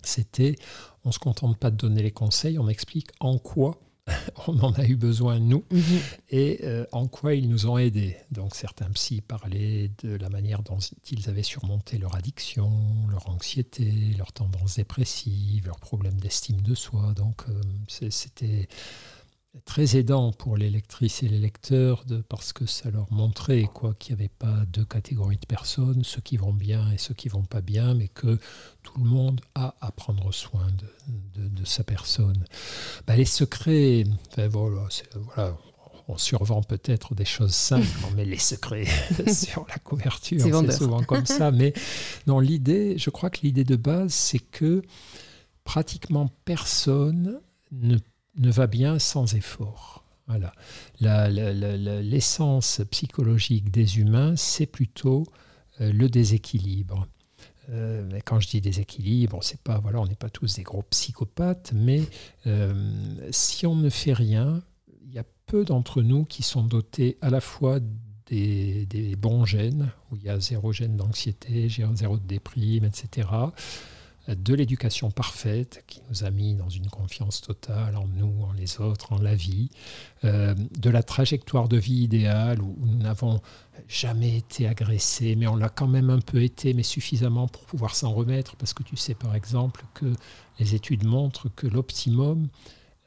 [0.07, 0.57] c'était
[1.05, 3.79] on ne se contente pas de donner les conseils, on explique en quoi
[4.47, 5.83] on en a eu besoin, nous, mhm.
[6.31, 8.17] et euh, en quoi ils nous ont aidés.
[8.31, 10.79] Donc certains psys parlaient de la manière dont
[11.11, 12.71] ils avaient surmonté leur addiction,
[13.11, 17.15] leur anxiété, leur tendance dépressive, leurs problèmes d'estime de soi.
[17.17, 17.61] Donc euh,
[18.11, 18.69] c'était
[19.65, 23.95] très aidant pour les lectrices et les lecteurs de, parce que ça leur montrait quoi
[23.95, 27.29] qu'il n'y avait pas deux catégories de personnes, ceux qui vont bien et ceux qui
[27.29, 28.39] vont pas bien, mais que
[28.83, 30.67] tout le monde a à prendre soin
[31.37, 32.45] de, de, sa personne.
[33.07, 34.05] Bah, les secrets,
[34.37, 35.57] voilà, voilà,
[36.09, 38.87] on survend peut-être des choses simples, on met les secrets
[39.33, 41.51] sur la couverture, c'est souvent comme ça.
[41.51, 41.73] Mais
[42.27, 44.83] non, l'idée, je crois que l'idée de base, c'est que
[45.65, 47.41] pratiquement personne
[47.73, 47.99] ne
[48.37, 50.05] ne va bien sans effort.
[50.27, 50.53] Voilà.
[51.01, 55.25] L'essence psychologique des humains, c'est plutôt
[55.81, 57.07] euh, le déséquilibre.
[57.71, 61.73] Euh, quand je dis déséquilibre, c'est pas voilà, on n'est pas tous des gros psychopathes,
[61.75, 62.03] mais
[62.47, 62.75] euh,
[63.31, 64.63] si on ne fait rien,
[65.05, 67.81] il y a peu d'entre nous qui sont dotés à la fois
[68.27, 73.29] des, des, bons gènes, où il y a zéro gène d'anxiété, zéro de déprime, etc
[74.29, 78.81] de l'éducation parfaite qui nous a mis dans une confiance totale en nous, en les
[78.81, 79.69] autres, en la vie,
[80.25, 83.41] euh, de la trajectoire de vie idéale où nous n'avons
[83.89, 87.95] jamais été agressés, mais on l'a quand même un peu été, mais suffisamment pour pouvoir
[87.95, 90.13] s'en remettre, parce que tu sais par exemple que
[90.59, 92.49] les études montrent que l'optimum,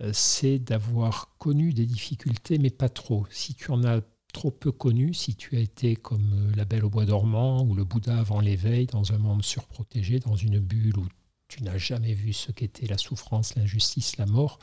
[0.02, 3.26] euh, c'est d'avoir connu des difficultés, mais pas trop.
[3.30, 4.02] Si tu en as
[4.34, 7.74] trop peu connu, si tu as été comme euh, la Belle au bois dormant ou
[7.74, 11.08] le Bouddha avant l'éveil, dans un monde surprotégé, dans une bulle où
[11.48, 14.60] tu n'as jamais vu ce qu'était la souffrance, l'injustice, la mort,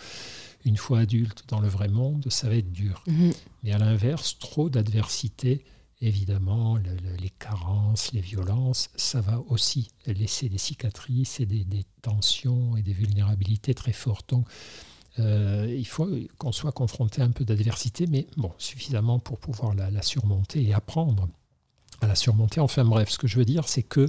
[0.65, 3.03] une fois adulte dans le vrai monde, ça va être dur.
[3.07, 3.33] Mhm.
[3.65, 5.65] Mais à l'inverse, trop d'adversité,
[6.01, 12.83] évidemment, les carences, les violences, ça va aussi laisser des cicatrices et des, tensions et
[12.83, 14.31] des vulnérabilités très fortes.
[14.31, 14.47] Donc,
[15.19, 19.75] euh, il faut qu'on soit confronté à un peu d'adversité, mais bon, suffisamment pour pouvoir
[19.75, 21.29] la, surmonter et apprendre
[22.03, 22.61] à la surmonter.
[22.61, 24.09] Enfin bref, ce que je veux dire, c'est que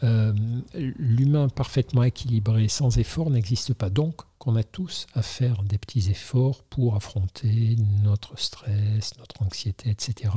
[0.00, 3.90] L'humain parfaitement équilibré sans effort n'existe pas.
[3.90, 7.74] Donc, qu'on a tous à faire des petits efforts pour affronter
[8.04, 10.32] notre stress, notre anxiété, etc.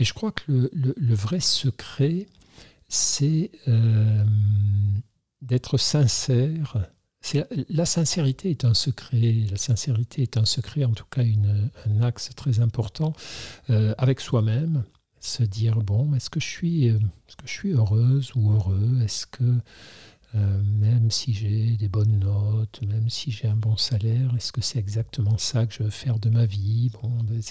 [0.00, 2.26] Et je crois que le, vrai secret,
[2.88, 3.52] c'est
[5.40, 6.90] d'être sincère
[7.68, 12.30] la sincérité est un secret, la sincérité est un secret, en tout cas un axe
[12.34, 13.12] très important
[13.68, 14.84] euh, avec soi-même.
[15.20, 16.98] Se dire bon, est-ce que je suis, euh,
[17.64, 19.00] heureuse ou heureux?
[19.04, 19.58] Est-ce que
[20.34, 24.62] euh, même si j'ai des bonnes notes, même si j'ai un bon salaire, est-ce que
[24.62, 26.90] c'est exactement ça que je veux faire de ma vie?
[27.02, 27.42] Bon, ben,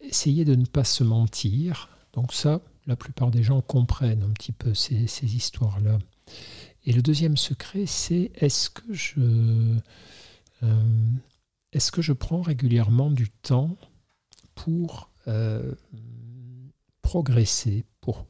[0.00, 1.90] essayer de ne pas se mentir.
[2.14, 5.98] Donc ça, la plupart des gens comprennent un petit peu ces histoires-là.
[6.86, 9.20] Et le deuxième secret, c'est est-ce que je
[10.62, 11.10] euh,
[11.72, 13.76] est-ce que je prends régulièrement du temps
[14.54, 15.74] pour euh,
[17.02, 18.26] progresser, pour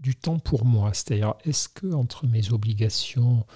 [0.00, 0.92] du, temps pour moi?
[0.94, 3.46] C'est-à-dire, est-ce que entre mes obligations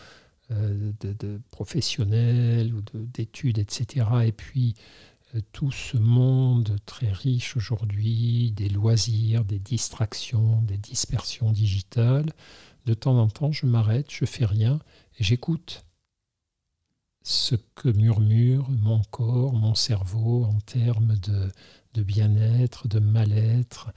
[0.50, 4.74] euh, de, professionnelles ou d'études, etc., et puis
[5.50, 12.30] tout ce monde très riche aujourd'hui, des loisirs, des distractions, des dispersions digitales,
[12.84, 14.78] de temps en temps, je m'arrête, je fais rien
[15.18, 15.84] et j'écoute
[17.22, 21.14] ce que murmure mon corps, mon cerveau en termes
[21.94, 23.92] de, bien-être, de mal-être.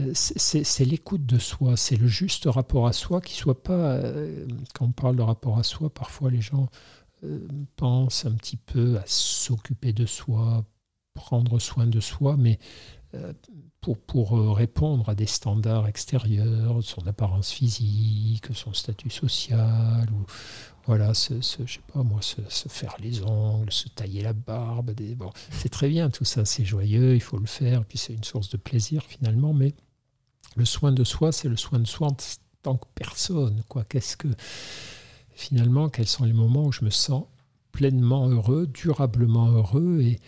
[0.00, 4.46] Euh, c'est l'écoute de soi, c'est le juste rapport à soi qui soit pas, euh,
[4.74, 6.68] quand on parle de rapport à soi, parfois les gens
[7.24, 10.64] euh, pensent un petit peu à s'occuper de soi,
[11.14, 12.58] prendre soin de soi, mais
[13.80, 20.26] pour, pour, euh, répondre à des standards extérieurs, son apparence physique, son statut social, ou
[20.86, 24.92] voilà, je sais pas moi, se, faire les ongles, se tailler la barbe.
[24.92, 28.14] Des, bon, c'est très bien tout ça, c'est joyeux, il faut le faire, puis c'est
[28.14, 29.74] une source de plaisir finalement, mais
[30.56, 32.16] le soin de soi, c'est le soin de soi en
[32.62, 33.62] tant que personne.
[33.68, 33.84] Quoi.
[33.84, 34.28] Qu'est-ce que
[35.32, 37.24] finalement, quels sont les moments où je me sens
[37.72, 40.18] pleinement heureux, durablement heureux et,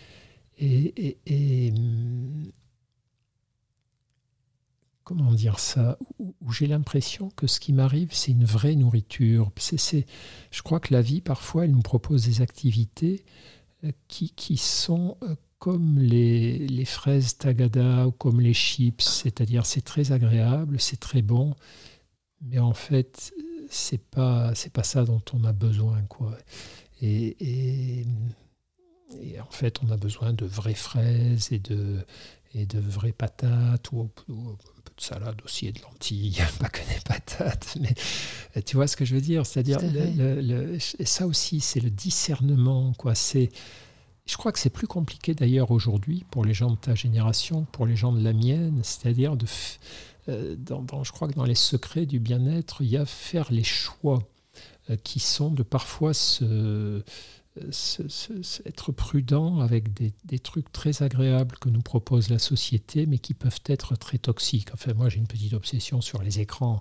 [5.08, 9.50] comment dire ça, où, j'ai l'impression que ce qui m'arrive, c'est une vraie nourriture.
[9.56, 10.04] C'est,
[10.50, 13.24] je crois que la vie, parfois, elle nous propose des activités
[13.84, 19.64] euh, qui, qui sont euh, comme les, les, fraises tagada ou comme les chips, c'est-à-dire
[19.64, 21.54] c'est très agréable, c'est très bon,
[22.42, 23.32] mais en fait,
[23.70, 26.02] c'est pas, pas ça dont on a besoin.
[26.02, 26.36] Quoi.
[27.00, 32.04] Et, et, en fait, on a besoin de vraies fraises et de,
[32.54, 34.56] et de vraies patates ou, ou
[34.98, 37.76] de salade aussi et de lentilles, pas que des patates.
[37.80, 37.94] Mais
[38.56, 39.46] euh, tu vois ce que je veux dire?
[39.46, 39.80] C'est-à-dire,
[41.04, 42.92] ça aussi, c'est le discernement.
[42.94, 43.14] Quoi.
[43.14, 43.50] C'est,
[44.26, 47.86] je crois que c'est plus compliqué d'ailleurs aujourd'hui pour les gens de ta génération pour
[47.86, 48.80] les gens de la mienne.
[48.82, 49.46] C'est-à-dire, de,
[50.28, 53.64] euh, dans, je crois que dans les secrets du bien-être, il y a faire les
[53.64, 54.22] choix
[54.90, 57.02] euh, qui sont de parfois se
[58.66, 63.60] être prudent avec des, trucs très agréables que nous propose la société, mais qui peuvent
[63.66, 64.68] être très toxiques.
[64.72, 66.80] Enfin, moi, j'ai une petite obsession sur les écrans.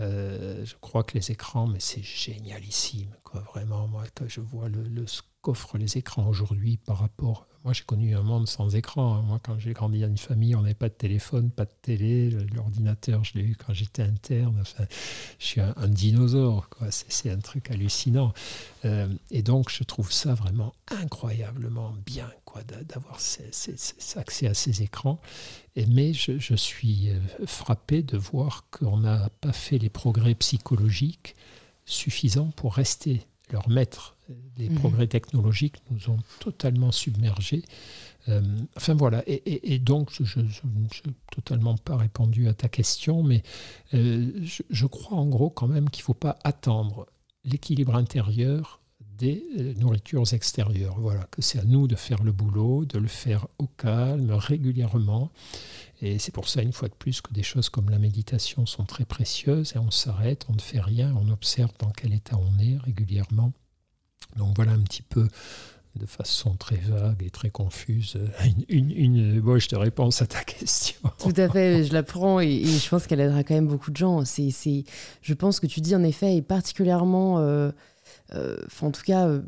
[0.00, 3.40] Euh, je crois que les écrans, mais c'est génialissime, quoi.
[3.40, 7.72] Vraiment, moi, quand je vois le, le ce qu'offrent les écrans aujourd'hui par rapport moi,
[7.72, 9.16] j'ai connu un monde sans écran.
[9.16, 9.22] Hein.
[9.22, 12.30] Moi, quand j'ai grandi dans une famille, on n'avait pas de téléphone, pas de télé.
[12.54, 14.56] L'ordinateur, je l'ai eu quand j'étais interne.
[14.60, 14.84] Enfin,
[15.40, 16.70] je suis un, dinosaure.
[16.90, 18.32] C'est un truc hallucinant.
[18.84, 25.20] Euh, et donc, je trouve ça vraiment incroyablement bien quoi, d'avoir accès à ces écrans.
[25.88, 31.34] Mais je, je suis euh, frappé de voir qu'on n'a pas fait les progrès psychologiques
[31.84, 34.15] suffisants pour rester leur maître
[34.56, 34.78] les mhm.
[34.78, 37.62] progrès technologiques nous ont totalement submergés.
[38.28, 38.42] Euh,
[38.76, 43.42] enfin voilà, et, donc je n'ai totalement pas répondu à ta question, mais
[43.94, 47.06] euh, je, crois en gros quand même qu'il ne faut pas attendre
[47.44, 50.98] l'équilibre intérieur des euh, nourritures extérieures.
[50.98, 55.30] Voilà, que c'est à nous de faire le boulot, de le faire au calme, régulièrement.
[56.02, 58.84] Et c'est pour ça, une fois de plus, que des choses comme la méditation sont
[58.84, 62.58] très précieuses et on s'arrête, on ne fait rien, on observe dans quel état on
[62.58, 63.52] est régulièrement.
[64.36, 65.28] Donc voilà un petit peu
[65.96, 68.18] de façon très vague et très confuse,
[68.68, 71.00] une, une, une je te réponds à ta question.
[71.18, 73.96] Tout à fait, je la prends et, je pense qu'elle aidera quand même beaucoup de
[73.96, 74.24] gens.
[74.24, 74.84] C'est, c'est,
[75.22, 77.70] je pense que tu dis en effet est particulièrement, euh,
[78.34, 79.42] euh, en tout cas, euh,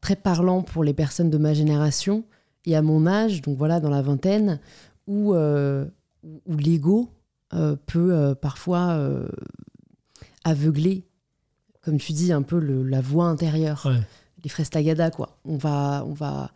[0.00, 2.24] très parlant pour les personnes de ma génération
[2.64, 4.60] et à mon âge, donc voilà, dans la vingtaine,
[5.06, 7.08] où, où l'ego
[7.86, 9.00] peut parfois
[10.44, 11.07] aveugler
[11.88, 13.90] comme tu dis, un peu le, la voix intérieure.
[14.44, 15.38] Les fraises tagada, quoi.
[15.46, 16.52] On va, on va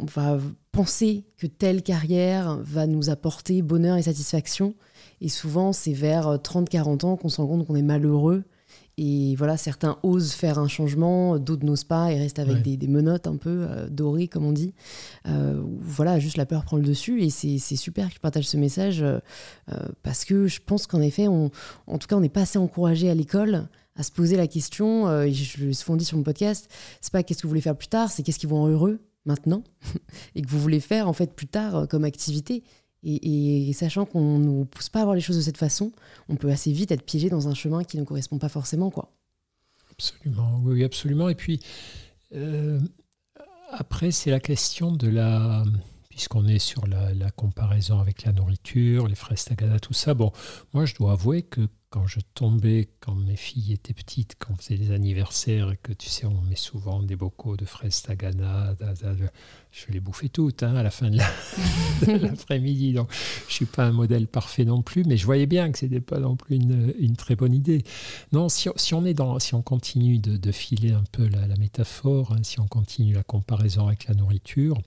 [0.00, 0.38] on va
[0.72, 4.74] penser que telle carrière va nous apporter bonheur et satisfaction.
[5.20, 8.42] Et souvent, c'est vers 30-40 ans qu'on se rend compte qu'on est malheureux.
[9.00, 13.28] Et voilà, certains osent faire un changement, d'autres n'osent pas et restent avec des, menottes
[13.28, 14.74] un peu euh, dorées, comme on dit.
[15.28, 17.22] Euh, voilà, juste la peur prend le dessus.
[17.22, 19.20] Et c'est super que tu partages ce message euh,
[20.02, 21.52] parce que je pense qu'en effet, on,
[21.86, 25.22] en tout cas, on n'est pas assez encouragé à l'école à se poser la question.
[25.22, 27.88] et je souvent dit sur mon podcast c'est pas qu'est-ce que vous voulez faire plus
[27.88, 29.62] tard, c'est qu'est-ce qui vous rend heureux maintenant
[30.34, 32.64] et que vous voulez faire en fait plus tard comme activité.
[33.04, 35.92] Et, sachant qu'on ne nous pousse pas à voir les choses de cette façon,
[36.28, 38.90] on peut assez vite être piégé dans un chemin qui ne correspond pas forcément.
[38.90, 39.12] quoi.
[39.92, 41.28] Absolument, oui, absolument.
[41.28, 41.60] Et puis,
[42.34, 42.80] euh,
[43.70, 45.64] après, c'est la question de la...
[46.08, 50.32] Puisqu'on est sur la, comparaison avec la nourriture, les fraises tagada, tout ça, bon,
[50.74, 54.56] moi je dois avouer que quand je tombais, quand mes filles étaient petites, quand on
[54.56, 58.74] faisait des anniversaires, que tu sais, on met souvent des bocaux de fraises tagana,
[59.70, 61.16] je les bouffais toutes hein, à la fin de
[62.12, 62.92] l'après-midi.
[62.92, 63.10] Donc,
[63.48, 66.18] je suis pas un modèle parfait non plus, mais je voyais bien que c'était pas
[66.18, 67.82] non plus une, très bonne idée.
[68.32, 73.14] Non, si, on continue de, filer un peu la, la métaphore, hein, si on continue
[73.14, 74.78] la comparaison avec la nourriture,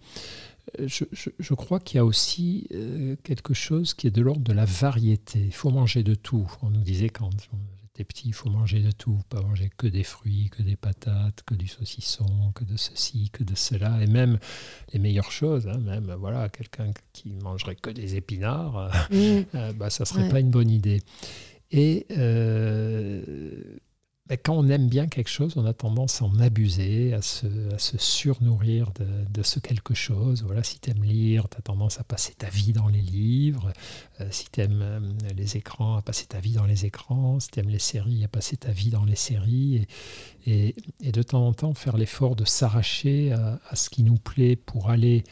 [0.79, 4.65] je, crois qu'il y a aussi euh, quelque chose qui est de l'ordre de la
[4.65, 5.39] variété.
[5.39, 6.49] Il faut manger de tout.
[6.61, 10.03] On nous disait quand j'étais petit, il faut manger de tout, pas manger que des
[10.03, 14.39] fruits, que des patates, que du saucisson, que de ceci, que de cela, et même
[14.93, 15.67] les meilleures choses.
[15.67, 19.15] Hein, même voilà, quelqu'un qui mangerait que des épinards, mmh.
[19.55, 21.01] euh, bah, ça serait pas une bonne idée.
[21.71, 23.77] Et euh,
[24.37, 28.91] quand on aime bien quelque chose, on a tendance à en abuser, à se, surnourrir
[29.29, 30.43] de, ce quelque chose.
[30.43, 33.73] Voilà, si tu aimes lire, tu as tendance à passer ta vie dans les livres.
[34.21, 34.99] Euh, si tu aimes euh,
[35.35, 37.39] les écrans, à passer ta vie dans les écrans.
[37.39, 39.87] Si tu aimes les séries, à passer ta vie dans les séries.
[40.45, 44.89] Et, de temps en temps, faire l'effort de s'arracher à, ce qui nous plaît pour
[44.89, 45.23] aller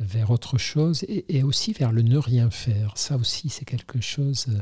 [0.00, 2.92] vers autre chose et, aussi vers le ne rien faire.
[2.96, 4.46] Ça aussi, c'est quelque chose.
[4.48, 4.60] Euh,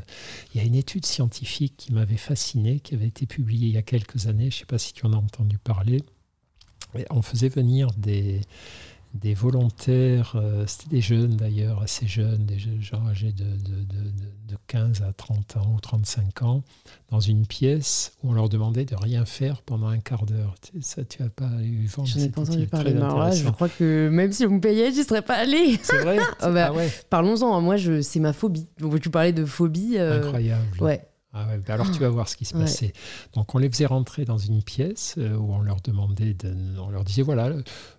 [0.53, 3.77] il y a une étude scientifique qui m'avait fasciné, qui avait été publiée il y
[3.77, 4.51] a quelques années.
[4.51, 6.01] Je ne sais pas si tu en as entendu parler.
[7.09, 8.41] On faisait venir des,
[9.13, 14.57] des volontaires, euh, c'était des jeunes d'ailleurs, assez jeunes, des gens âgés de, de, de,
[14.67, 16.63] 15 à 30 ans ou 35 ans,
[17.09, 20.55] dans une pièce où on leur demandait de rien faire pendant un quart d'heure.
[20.81, 24.09] Ça, tu n'as pas eu vent Je n'ai pas entendu parler, mais je crois que
[24.09, 25.79] même si vous me payait, je n'y serais pas allé.
[25.81, 28.67] C'est vrai ah bah, ah Parlons-en, moi c'est ma phobie.
[29.01, 29.97] Tu parlais de phobie.
[29.97, 30.63] Euh, Incroyable.
[30.81, 31.07] Ouais.
[31.35, 32.93] Ah bah alors tu vas voir ce qui se passait.
[33.33, 36.89] Donc on les faisait rentrer dans une pièce euh, où on leur demandait, de, on
[36.89, 37.51] leur disait voilà,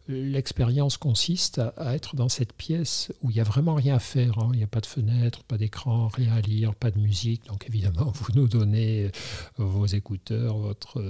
[0.06, 4.38] l'expérience consiste à, être dans cette pièce où il n'y a vraiment rien à faire.
[4.38, 4.50] Hein.
[4.52, 7.46] Il n'y a pas de fenêtre, pas d'écran, rien à lire, pas de musique.
[7.46, 9.10] Donc évidemment, vous nous donnez euh,
[9.56, 11.02] vos écouteurs, votre,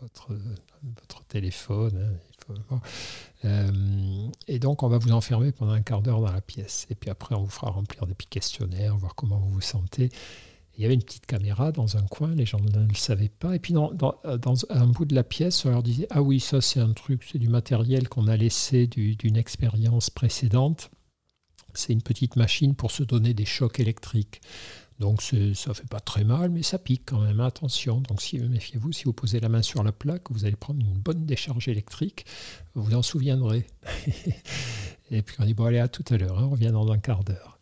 [0.00, 0.36] votre,
[0.82, 2.18] votre téléphone.
[2.70, 2.80] Hein,
[4.48, 6.86] et donc, on va vous enfermer pendant un quart d'heure dans la pièce.
[6.90, 10.10] Et puis après, on vous fera remplir des petits questionnaires, voir comment vous vous sentez.
[10.78, 13.56] Il y avait une petite caméra dans un coin, les gens ne le savaient pas.
[13.56, 16.60] Et puis dans, dans, un bout de la pièce, on leur disait Ah oui, ça
[16.60, 20.92] c'est un truc, c'est du matériel qu'on a laissé d'une expérience précédente.
[21.74, 24.40] C'est une petite machine pour se donner des chocs électriques.
[25.00, 27.40] Donc ça fait pas très mal, mais ça pique quand même.
[27.40, 28.00] Attention.
[28.00, 30.98] Donc si, méfiez-vous, si vous posez la main sur la plaque, vous allez prendre une
[30.98, 32.24] bonne décharge électrique.
[32.74, 33.66] Vous vous en souviendrez.
[35.10, 36.98] et puis on dit Bon, allez, à tout à l'heure, hein, on revient dans un
[36.98, 37.58] quart d'heure.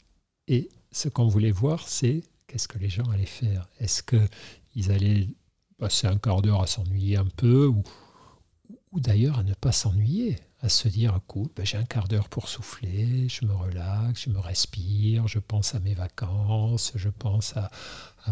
[0.49, 3.69] Et ce qu'on voulait voir, c'est qu'est-ce que les gens allaient faire?
[3.81, 5.29] Est-ce qu'ils allaient
[5.79, 7.83] passer un quart d'heure à s'ennuyer un peu ou,
[8.93, 12.29] ou d'ailleurs à ne pas s'ennuyer, à se dire, écoute, ben, j'ai un quart d'heure
[12.29, 17.55] pour souffler, je me relaxe, je me respire, je pense à mes vacances, je pense
[17.57, 17.71] à,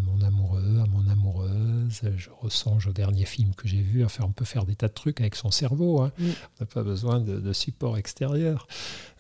[0.01, 4.05] mon amoureux, à mon amoureuse, je ressonge au dernier film que j'ai vu.
[4.05, 6.01] Enfin, on peut faire des tas de trucs avec son cerveau.
[6.01, 6.13] Hein.
[6.19, 6.25] On
[6.61, 8.67] n'a pas besoin de, support extérieur.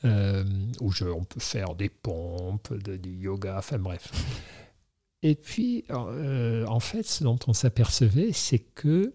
[0.04, 0.44] Euh,
[0.80, 4.11] ou on peut faire des pompes, du yoga, enfin bref.
[5.24, 9.14] Et puis, euh, en fait, ce dont on s'apercevait, c'est que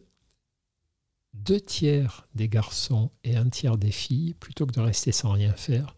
[1.36, 5.54] deux tiers des garçons et un tiers des filles, plutôt que de rester sans rien
[5.54, 5.96] faire,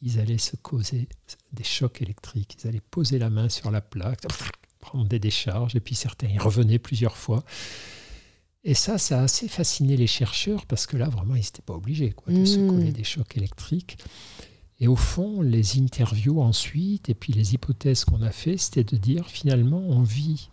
[0.00, 1.08] ils allaient se causer
[1.52, 2.56] des chocs électriques.
[2.60, 4.22] Ils allaient poser la main sur la plaque,
[4.80, 7.44] prendre des décharges, et puis certains y revenaient plusieurs fois.
[8.64, 11.74] Et ça, ça a assez fasciné les chercheurs, parce que là, vraiment, ils n'étaient pas
[11.74, 12.68] obligés quoi, de se mmh.
[12.68, 13.96] coller des chocs électriques.
[14.82, 18.96] Et au fond, les interviews ensuite, et puis les hypothèses qu'on a fait, c'était de
[18.96, 20.48] dire finalement, on vit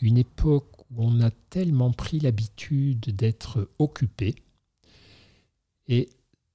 [0.00, 4.34] une époque où on a tellement pris l'habitude d'être occupé,
[5.88, 6.08] et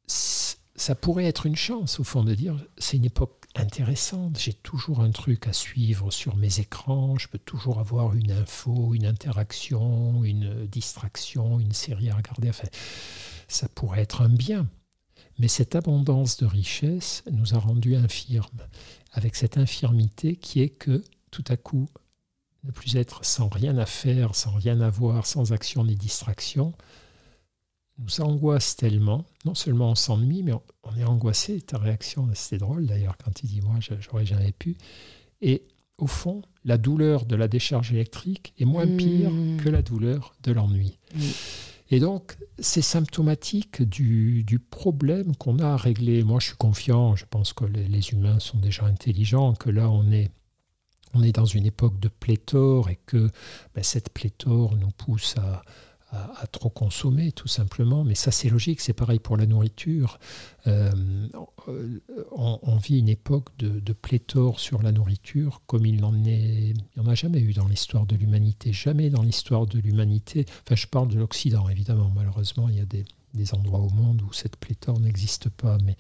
[0.07, 5.01] ça pourrait être une chance au fond de dire, c'est une époque intéressante, j'ai toujours
[5.01, 10.23] un truc à suivre sur mes écrans, je peux toujours avoir une info, une interaction,
[10.23, 12.67] une distraction, une série à regarder, enfin,
[13.47, 14.67] ça pourrait être un bien.
[15.41, 18.61] Mais cette abondance de richesse nous a rendus infirmes,
[19.11, 21.89] avec cette infirmité qui est que tout à coup,
[22.63, 26.73] ne plus être sans rien à faire, sans rien à voir, sans action ni distraction,
[27.97, 29.25] nous angoisse tellement.
[29.43, 31.59] Non seulement on s'ennuie, mais on est angoissé.
[31.59, 34.77] Ta réaction, c'était drôle d'ailleurs quand il dit Moi, j'aurais jamais pu.
[35.41, 35.63] Et
[35.97, 39.57] au fond, la douleur de la décharge électrique est moins pire mmh.
[39.57, 40.99] que la douleur de l'ennui.
[41.91, 46.23] Et donc, c'est symptomatique du, problème qu'on a à régler.
[46.23, 50.09] Moi, je suis confiant, je pense que les, humains sont déjà intelligents, que là, on
[50.11, 50.31] est,
[51.33, 53.29] dans une époque de pléthore et que
[53.75, 55.63] ben, cette pléthore nous pousse à,
[56.11, 58.03] à, trop consommer, tout simplement.
[58.03, 60.19] Mais ça, c'est logique, c'est pareil pour la nourriture.
[60.67, 60.91] Euh,
[62.31, 67.15] on, vit une époque de, pléthore sur la nourriture comme il n'en est, en a
[67.15, 68.73] jamais eu dans l'histoire de l'humanité.
[68.73, 70.45] Jamais dans l'histoire de l'humanité.
[70.65, 72.11] Enfin, je parle de l'Occident, évidemment.
[72.13, 75.77] Malheureusement, il y a des endroits au monde où cette pléthore n'existe pas.
[75.83, 75.95] Mais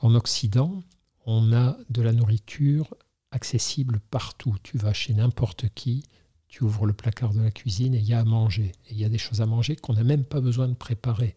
[0.00, 0.82] en Occident,
[1.24, 2.94] on a de la nourriture
[3.30, 4.56] accessible partout.
[4.62, 6.04] Tu vas chez n'importe qui,
[6.56, 8.72] tu ouvres le placard de la cuisine et il y a à manger.
[8.88, 11.36] Et il y a des choses à manger qu'on n'a même pas besoin de préparer.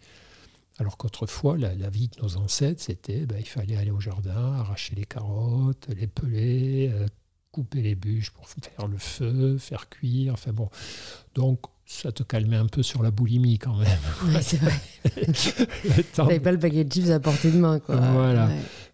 [0.78, 4.96] Alors qu'autrefois, la, vie de nos ancêtres, c'était ben, il fallait aller au jardin, arracher
[4.96, 7.06] les carottes, les peler, euh,
[7.52, 10.36] couper les bûches pour faire le feu, faire cuire.
[10.36, 10.70] Enfin bon.
[11.36, 14.00] Donc, ça te calmait un peu sur la boulimie quand même.
[14.24, 14.80] Oui, c'est vrai.
[16.14, 17.82] Tu n'avais pas le paquet de chips à portée de main.
[17.82, 17.98] Quoi.
[17.98, 18.50] Voilà.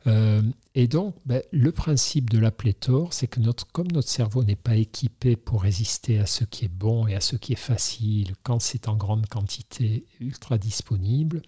[0.08, 0.42] Euh,
[0.78, 4.58] et donc, ben, le principe de la pléthore, c'est que notre, comme notre cerveau n'est
[4.58, 8.34] pas équipé pour résister à ce qui est bon et à ce qui est facile,
[8.44, 11.44] quand c'est en grande quantité ultra disponible,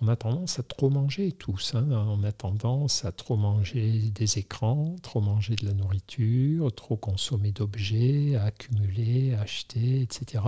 [0.00, 1.76] on a tendance à trop manger tous.
[1.76, 1.86] Hein.
[1.90, 7.52] On a tendance à trop manger des écrans, trop manger de la nourriture, trop consommer
[7.52, 10.42] d'objets, à accumuler, à acheter, etc.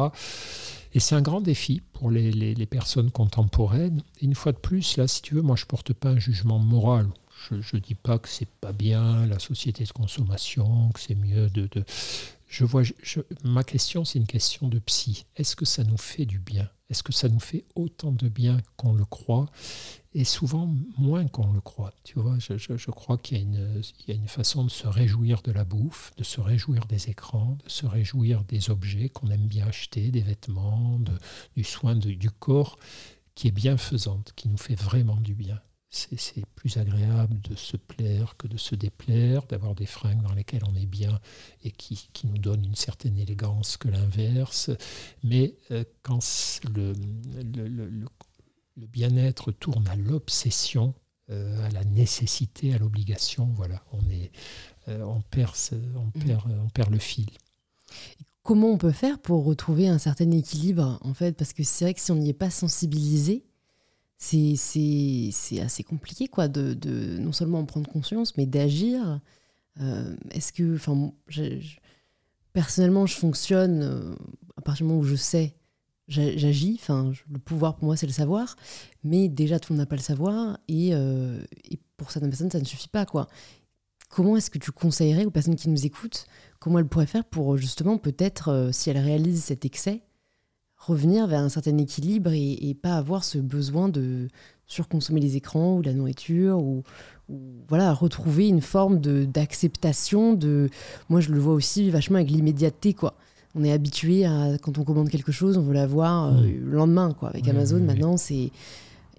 [0.92, 4.02] Et c'est un grand défi pour les, les, les personnes contemporaines.
[4.20, 6.18] Et une fois de plus, là, si tu veux, moi, je ne porte pas un
[6.18, 7.08] jugement moral
[7.50, 11.48] je ne dis pas que c'est pas bien la société de consommation, que c'est mieux
[11.50, 11.68] de,
[12.48, 12.82] Je vois,
[13.42, 15.26] ma question, c'est une question de psy.
[15.36, 16.68] Est-ce que ça nous fait du bien?
[16.90, 19.50] Est-ce que ça nous fait autant de bien qu'on le croit?
[20.12, 21.92] Et souvent moins qu'on le croit.
[22.04, 23.56] Tu vois, je, crois qu'il y,
[24.06, 27.58] y, a une façon de se réjouir de la bouffe, de se réjouir des écrans,
[27.64, 31.00] de se réjouir des objets qu'on aime bien acheter, des vêtements,
[31.56, 32.78] du soin du corps,
[33.34, 35.60] qui est bienfaisante, qui nous fait vraiment du bien
[35.94, 40.64] c'est plus agréable de se plaire que de se déplaire, d'avoir des fringues dans lesquelles
[40.66, 41.20] on est bien
[41.62, 44.70] et qui, nous donnent une certaine élégance que l'inverse.
[45.22, 46.20] Mais euh, quand
[46.74, 46.94] le,
[48.76, 50.94] bien-être tourne à l'obsession,
[51.30, 54.32] euh, à la nécessité, à l'obligation, voilà, on, est,
[54.88, 56.24] euh, on, perd, on, mmh.
[56.24, 57.30] perd, on perd le fil.
[58.42, 61.32] Comment on peut faire pour retrouver un certain équilibre, en fait?
[61.32, 63.44] Parce que c'est vrai que si on n'y est pas sensibilisé,
[64.24, 69.20] c'est assez compliqué quoi de, de, non seulement en prendre conscience mais d'agir.
[69.80, 71.12] Euh, est-ce que enfin
[72.52, 74.14] personnellement je fonctionne euh,
[74.56, 75.56] à partir du moment où je sais
[76.06, 78.56] j'agis enfin le pouvoir pour moi c'est le savoir.
[79.02, 82.50] Mais déjà tout le monde n'a pas le savoir et, euh, et, pour certaines personnes
[82.50, 83.28] ça ne suffit pas quoi.
[84.08, 86.26] Comment est-ce que tu conseillerais aux personnes qui nous écoutent
[86.60, 90.03] comment elles pourraient faire pour justement peut-être si elles réalisent cet excès
[90.86, 94.28] revenir vers un certain équilibre et, pas avoir ce besoin de
[94.66, 96.82] surconsommer les écrans ou la nourriture ou,
[97.68, 100.68] voilà retrouver une forme de d'acceptation de
[101.08, 103.14] moi je le vois aussi vachement avec l'immédiateté quoi.
[103.54, 107.14] On est habitué à quand on commande quelque chose on veut l'avoir euh, le lendemain
[107.18, 107.30] quoi.
[107.30, 108.50] Avec Amazon maintenant c'est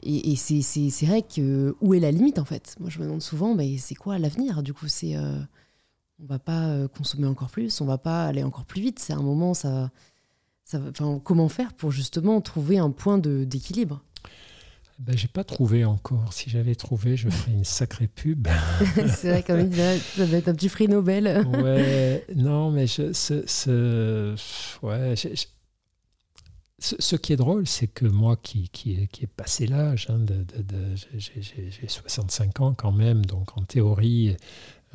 [0.04, 2.76] et, c'est vrai que où est la limite en fait?
[2.80, 4.62] Moi je me demande souvent mais c'est quoi l'avenir?
[4.62, 5.40] Du coup c'est euh,
[6.22, 9.00] on va pas euh, consommer encore plus on va pas aller encore plus vite.
[9.00, 9.90] C'est un moment ça
[11.24, 14.02] comment faire pour justement trouver un point d'équilibre?
[14.98, 16.32] Ben, j'ai pas trouvé encore.
[16.32, 18.48] Si j'avais trouvé, je ferais une sacrée pub.
[19.08, 21.46] c'est vrai, comme il ça va être un petit prix Nobel.
[21.62, 24.36] ouais, non, mais je, ce, ce,
[24.82, 25.16] ouais,
[26.80, 30.46] ce, qui est drôle, c'est que moi qui, qui, qui ai passé l'âge, hein, de,
[30.62, 34.38] de, j'ai 65 ans quand même, donc en théorie,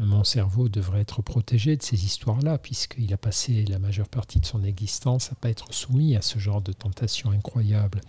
[0.06, 4.46] mon cerveau devrait être protégé de ces histoires-là, puisqu'il a passé la majeure partie de
[4.46, 8.00] son existence à pas être soumis à ce genre de tentation incroyable.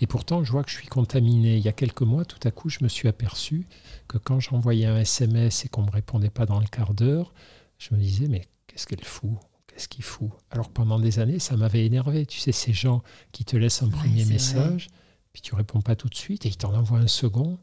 [0.00, 1.56] Et pourtant, je vois que je suis contaminé.
[1.56, 3.66] Il y a quelques mois, tout à coup, je me suis aperçu
[4.08, 7.32] que quand j'envoyais un SMS et qu'on ne me répondait pas dans le quart d'heure,
[7.78, 9.38] je me disais, mais qu'est-ce qu'elle fout?
[9.68, 10.30] Qu'est-ce qu'il fout?
[10.50, 12.26] Alors pendant des années, ça m'avait énervé.
[12.26, 14.88] Tu sais, ces gens qui te laissent un premier message,
[15.32, 17.58] puis tu réponds pas tout de suite, et ils t'en envoient un second.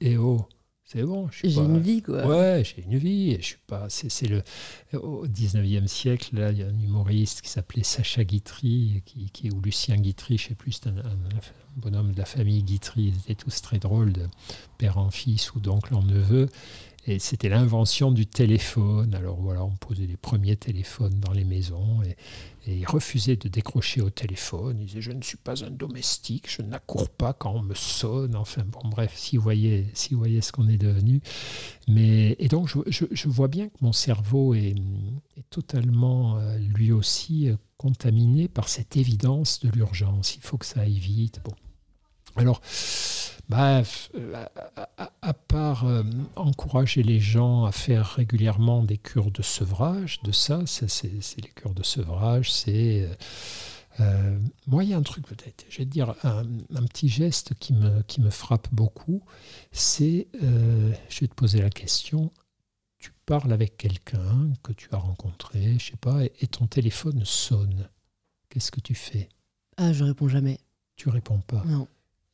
[0.00, 0.48] Et oh,
[0.86, 1.28] C'est bon.
[1.32, 2.26] J'ai une vie, quoi.
[2.26, 3.36] Ouais, j'ai une vie.
[3.36, 3.86] Je suis pas.
[3.88, 4.42] C'est le
[4.92, 6.38] au 19e siècle.
[6.38, 10.36] Là, il y a un humoriste qui s'appelait Sacha Guitry, qui, qui, ou Lucien Guitry,
[10.36, 10.72] je sais plus.
[10.72, 10.94] C'est un,
[11.76, 13.04] bonhomme de la famille Guitry.
[13.14, 14.28] Ils étaient tous très drôles, de
[14.76, 16.48] père en fils ou d'oncle en neveu.
[17.06, 19.14] Et c'était l'invention du téléphone.
[19.14, 22.16] Alors voilà, on posait les premiers téléphones dans les maisons et,
[22.66, 24.78] et il refusait de décrocher au téléphone.
[24.80, 28.34] Il disait Je ne suis pas un domestique, je n'accours pas quand on me sonne.
[28.36, 31.20] Enfin bon, bref, si vous voyez, si vous voyez ce qu'on est devenu.
[31.88, 34.74] Mais, et donc, je, vois bien que mon cerveau est,
[35.36, 40.36] est totalement, euh, lui aussi, euh, contaminé par cette évidence de l'urgence.
[40.36, 41.40] Il faut que ça aille vite.
[41.44, 41.52] Bon.
[42.36, 42.60] Alors,
[43.48, 44.10] Bref,
[45.20, 46.02] à, part euh,
[46.34, 51.74] encourager les gens à faire régulièrement des cures de sevrage, de ça, c'est les cures
[51.74, 53.02] de sevrage, c'est...
[53.02, 53.14] Euh,
[54.00, 56.44] euh, moi, il y a un truc peut-être, je vais te dire, un,
[56.86, 59.22] petit geste qui me, qui me frappe beaucoup,
[59.70, 62.32] c'est, je vais te poser la question,
[62.98, 67.24] tu parles avec quelqu'un que tu as rencontré, je sais pas, et, et ton téléphone
[67.24, 67.88] sonne.
[68.48, 69.28] Qu'est-ce que tu fais?
[69.76, 70.58] Ah, je réponds jamais.
[70.96, 71.62] Tu réponds pas?
[71.64, 71.86] Non.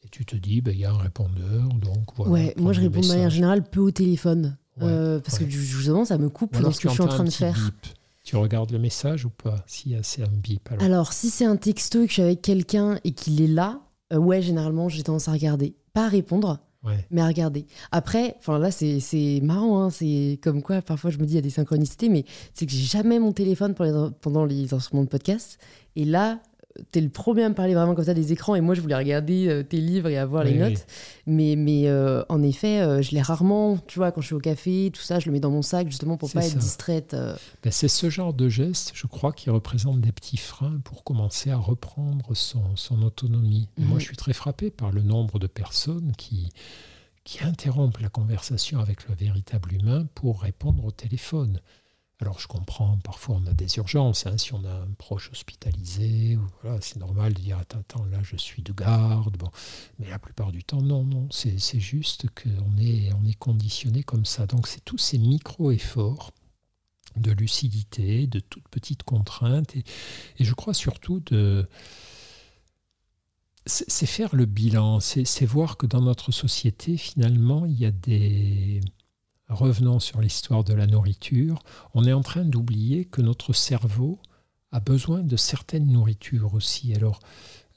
[0.05, 2.32] Et tu te dis, ben, il y a un répondeur, donc voilà.
[2.32, 4.57] Ouais, moi je réponds de manière générale peu au téléphone.
[4.82, 7.30] Euh, parce que justement, ça me coupe dans ce que je suis en train de
[7.30, 7.72] faire.
[8.22, 10.68] Tu regardes le message ou pas Si c'est un bip.
[10.78, 13.80] Alors, si c'est un texto et que je suis avec quelqu'un et qu'il est là,
[14.12, 15.74] euh, ouais, généralement, j'ai tendance à regarder.
[15.92, 16.61] Pas à répondre,
[17.11, 17.66] mais à regarder.
[17.92, 19.82] Après, enfin là, c'est marrant.
[19.82, 22.24] Hein, c'est comme quoi, parfois, je me dis, il y a des synchronicités, mais
[22.55, 25.59] c'est que j'ai jamais mon téléphone pendant les instruments de podcast.
[25.96, 26.40] Et là,
[26.92, 28.96] t'es le premier à me parler vraiment comme ça des écrans et moi je voulais
[28.96, 30.86] regarder euh, tes livres et avoir les notes.
[31.26, 34.40] mais mais euh, en effet euh, je l'ai rarement tu vois quand je suis au
[34.40, 37.16] café tout ça je le mets dans mon sac justement pour pas être distraite
[37.62, 41.50] ben, c'est ce genre de geste je crois qui représente des petits freins pour commencer
[41.50, 43.68] à reprendre son, son autonomie.
[43.78, 44.00] Moi mhm.
[44.00, 46.50] je suis très frappé par le nombre de personnes qui
[47.24, 51.60] qui interrompent la conversation avec le véritable humain pour répondre au téléphone
[52.20, 56.38] alors je comprends, parfois on a des urgences, hein, si on a un proche hospitalisé,
[56.80, 59.50] c'est normal de dire attends, attends, là je suis de garde, bon.
[59.98, 64.26] mais la plupart du temps non, non, c'est juste qu'on est, on est conditionné comme
[64.26, 64.46] ça.
[64.46, 66.32] Donc c'est tous ces micro-efforts
[67.16, 69.84] de lucidité, de toutes petites contraintes, et
[70.44, 71.68] je crois surtout de...
[73.66, 78.80] C'est faire le bilan, c'est voir que dans notre société, finalement, il y a des
[79.55, 81.59] revenons sur l'histoire de la nourriture,
[81.94, 84.18] on est en train d'oublier que notre cerveau
[84.72, 86.94] a besoin de certaines nourritures aussi.
[86.94, 87.20] Alors,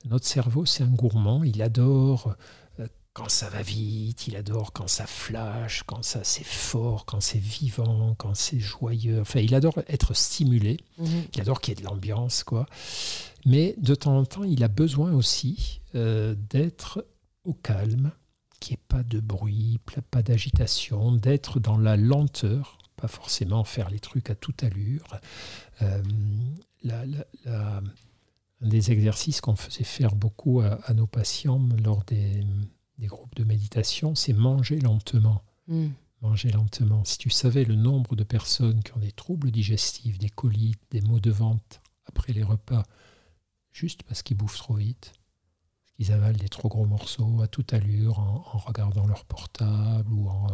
[0.05, 2.35] notre cerveau, c'est un gourmand, il adore
[2.79, 7.21] euh, quand ça va vite, il adore quand ça flash, quand ça c'est fort, quand
[7.21, 9.21] c'est vivant, quand c'est joyeux.
[9.21, 11.23] Enfin, il adore être stimulé, mhm.
[11.33, 12.65] il adore qu'il y ait de l'ambiance, quoi.
[13.45, 17.05] Mais de temps en temps, il a besoin aussi euh, d'être
[17.43, 18.11] au calme,
[18.63, 23.89] qu'il n'y ait pas de bruit, pas d'agitation, d'être dans la lenteur, pas forcément faire
[23.89, 25.19] les trucs à toute allure.
[25.81, 26.01] Euh,
[26.85, 27.81] un
[28.61, 32.45] des exercices qu'on faisait faire beaucoup à, nos patients lors des,
[33.01, 35.43] groupes de méditation, c'est manger lentement.
[35.67, 35.89] Hmm.
[36.21, 37.03] Manger lentement.
[37.03, 41.01] Si tu savais le nombre de personnes qui ont des troubles digestifs, des colites, des
[41.01, 42.83] maux de ventre après les repas,
[43.73, 45.11] juste parce qu'ils bouffent trop vite,
[45.99, 50.47] ils avalent des trop gros morceaux à toute allure en, regardant leur portable ou en,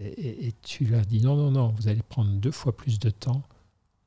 [0.00, 3.42] et, tu leur dis non, non, non, vous allez prendre deux fois plus de temps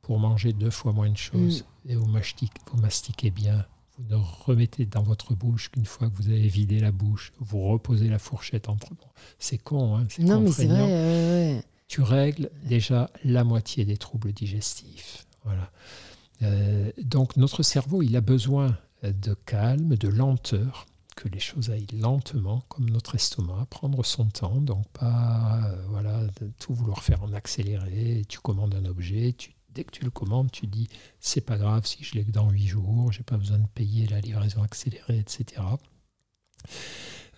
[0.01, 1.91] pour manger deux fois moins de choses mm.
[1.91, 3.65] et vous mastiquez, vous mastiquez bien.
[3.97, 7.61] Vous ne remettez dans votre bouche qu'une fois que vous avez vidé la bouche, vous
[7.67, 8.87] reposez la fourchette entre.
[9.37, 11.63] c'est con, hein, Non, mais c'est vrai.
[11.87, 15.27] Tu règles déjà la moitié des troubles digestifs.
[15.43, 15.71] Voilà.
[16.41, 20.85] Euh, donc notre cerveau, il a besoin de calme, de lenteur,
[21.15, 26.21] que les choses aillent lentement, comme notre estomac, prendre son temps, donc pas euh, voilà,
[26.59, 28.23] tout vouloir faire en accéléré.
[28.27, 29.35] Tu commandes un objet,
[29.69, 30.87] dès que tu le commandes, tu dis
[31.19, 34.07] c'est pas grave si je l'ai que dans huit jours, j'ai pas besoin de payer
[34.07, 35.61] la livraison accélérée, etc.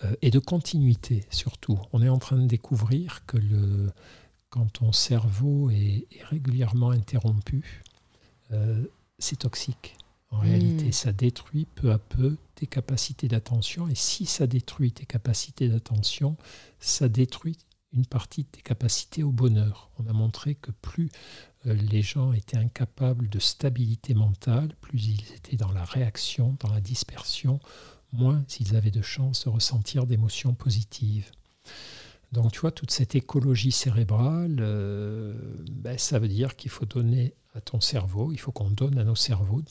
[0.04, 1.80] Euh, et de continuité surtout.
[1.94, 3.92] On est en train de découvrir que le,
[4.50, 7.84] quand ton cerveau est, régulièrement interrompu,
[8.52, 8.86] euh,
[9.20, 9.98] c'est toxique.
[10.34, 10.92] En réalité, hmm.
[10.92, 13.88] ça détruit peu à peu tes capacités d'attention.
[13.88, 16.38] Et si ça détruit tes capacités d'attention,
[16.80, 17.58] ça détruit
[17.94, 19.92] une partie de tes capacités au bonheur.
[20.00, 21.10] On a montré que plus
[21.68, 26.74] euh, les gens étaient incapables de stabilité mentale, plus ils étaient dans la réaction, dans
[26.74, 27.60] la dispersion,
[28.12, 31.30] moins ils avaient de chances de ressentir d'émotions positives.
[32.32, 35.36] Donc tu vois, toute cette écologie cérébrale, euh,
[35.72, 39.04] ben, ça veut dire qu'il faut donner à ton cerveau, il faut qu'on donne à
[39.04, 39.62] nos cerveaux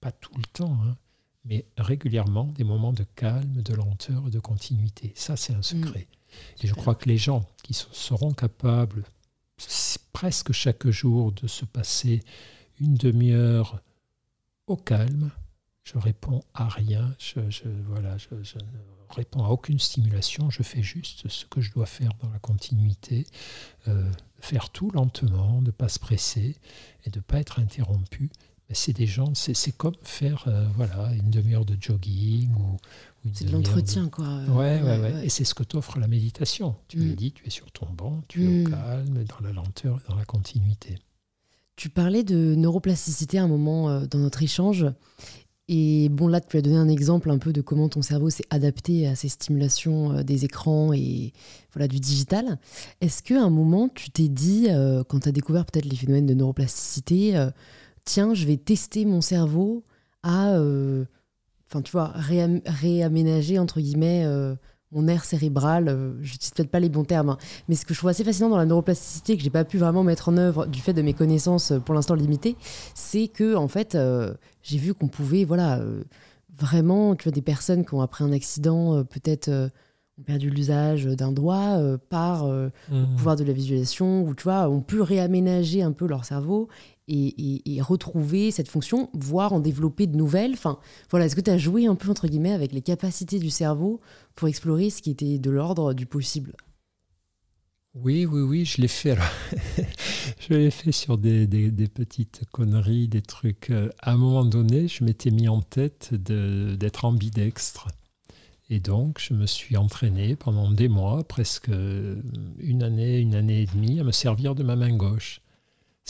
[0.00, 0.96] pas tout le temps, hein,
[1.44, 5.12] mais régulièrement des moments de calme, de lenteur, de continuité.
[5.14, 6.06] Ça, c'est un secret.
[6.62, 9.04] Et je crois que les gens qui seront capables
[10.12, 12.22] presque chaque jour de se passer
[12.80, 13.82] une demi-heure
[14.66, 15.30] au calme,
[15.82, 17.40] je réponds à rien, je,
[17.86, 22.12] voilà, je, ne réponds à aucune stimulation, je fais juste ce que je dois faire
[22.22, 23.26] dans la continuité,
[23.88, 26.56] euh, faire tout lentement, ne pas se presser
[27.04, 28.30] et de ne pas être interrompu.
[28.72, 32.76] C'est des gens, c'est comme faire euh, voilà, une demi-heure de jogging ou,
[33.34, 34.26] c'est de l'entretien, quoi.
[34.48, 36.74] Ouais, ouais, ouais, Et c'est ce que t'offre la méditation.
[36.88, 37.04] Tu mm.
[37.04, 38.70] médites, tu es sur ton banc, tu es au mm.
[38.70, 40.98] calme, dans la lenteur, dans la continuité.
[41.76, 44.86] Tu parlais de neuroplasticité à un moment euh, dans notre échange.
[45.68, 48.44] Et bon, là, tu as donné un exemple un peu de comment ton cerveau s'est
[48.50, 51.32] adapté à ces stimulations euh, des écrans et
[51.72, 52.58] voilà du digital.
[53.00, 56.26] Est-ce qu'à un moment, tu t'es dit, euh, quand tu as découvert peut-être les phénomènes
[56.26, 57.48] de neuroplasticité,
[58.04, 59.84] tiens, je vais tester mon cerveau
[60.22, 60.58] à
[61.70, 64.54] enfin tu vois, réaménager entre guillemets euh,
[64.90, 65.88] mon air cérébral.
[65.88, 67.38] Euh, je n'utilise peut-être pas les bons termes, hein.
[67.68, 70.02] mais ce que je trouve assez fascinant dans la neuroplasticité que j'ai pas pu vraiment
[70.02, 72.56] mettre en œuvre du fait de mes connaissances euh, pour l'instant limitées,
[72.94, 73.96] c'est que en fait,
[74.62, 75.80] j'ai vu qu'on pouvait, voilà,
[76.56, 81.32] vraiment, tu vois, des personnes qui ont après un accident, peut-être ont perdu l'usage d'un
[81.32, 81.78] doigt
[82.08, 83.16] par le mmh.
[83.16, 86.68] pouvoir de la visualisation, ou tu vois, ont pu réaménager un peu leur cerveau
[87.10, 90.52] et, retrouver cette fonction, voire en développer de nouvelles.
[90.52, 90.78] Enfin,
[91.10, 94.00] voilà, est-ce que tu as joué un peu entre guillemets avec les capacités du cerveau
[94.34, 96.54] pour explorer ce qui était de l'ordre du possible?
[97.94, 99.18] Oui, oui, oui, je l'ai fait.
[100.38, 101.48] je l'ai fait sur des,
[101.92, 103.70] petites conneries, des trucs.
[103.70, 107.88] Euh, à un moment donné, je m'étais mis en tête d'être ambidextre.
[108.68, 113.66] Et donc, je me suis entraîné pendant des mois, presque une année, une année et
[113.66, 115.40] demie, à me servir de ma main gauche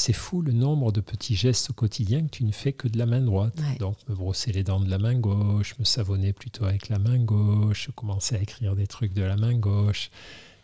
[0.00, 2.98] c'est fou le nombre de petits gestes au quotidien que tu ne fais que de
[2.98, 3.54] la main droite.
[3.78, 7.18] Donc, me brosser les dents de la main gauche, me savonner plutôt avec la main
[7.18, 10.10] gauche, commencer à écrire des trucs de la main gauche,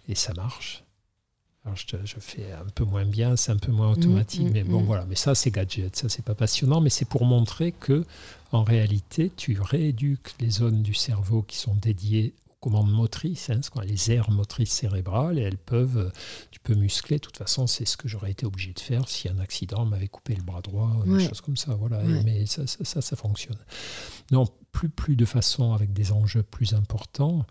[0.09, 0.85] et ça marche.
[1.65, 4.81] Alors, je, fais un peu moins bien, c'est un peu moins automatique, mmh, mais bon,
[4.81, 4.87] mmh.
[4.87, 5.05] voilà.
[5.07, 8.05] Mais ça, c'est gadget, ça, c'est pas passionnant, mais c'est pour montrer que,
[8.53, 14.11] en réalité, tu rééduques les zones du cerveau qui sont dédiées commandes motrices, hein, les
[14.11, 16.13] aires motrices cérébrales, et elles peuvent,
[16.51, 17.17] tu peux muscler.
[17.17, 20.09] De toute façon, c'est ce que j'aurais été obligé de faire si un accident m'avait
[20.09, 21.75] coupé le bras droit, des choses comme ça.
[21.75, 22.03] Voilà.
[22.25, 23.59] Mais ça ça, ça, fonctionne.
[24.31, 27.47] Non, plus, plus de façon avec des enjeux plus importants.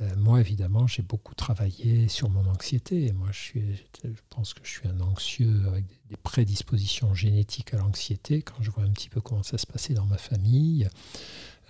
[0.00, 3.12] Euh, moi, évidemment, j'ai beaucoup travaillé sur mon anxiété.
[3.12, 7.76] Moi, je, suis, je pense que je suis un anxieux avec des prédispositions génétiques à
[7.76, 8.42] l'anxiété.
[8.42, 10.88] Quand je vois un petit peu comment ça se passait dans ma famille,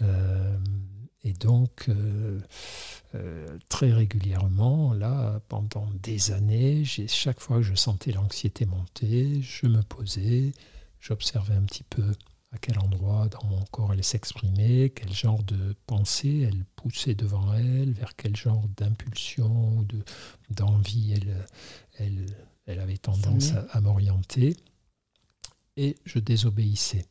[0.01, 0.59] euh,
[1.25, 2.39] et donc, euh,
[3.14, 9.66] euh, très régulièrement, là, pendant des années, chaque fois que je sentais l'anxiété monter, je
[9.66, 10.53] me posais,
[11.01, 12.12] j'observais un petit peu
[12.53, 17.55] à quel endroit dans mon corps elle s'exprimait, quel genre de pensée elle poussait devant
[17.55, 19.87] elle, vers quel genre d'impulsion ou
[20.51, 21.47] d'envie elle,
[21.99, 22.27] elle,
[22.66, 24.57] elle, avait tendance à m'orienter.
[25.77, 27.07] Et je désobéissais.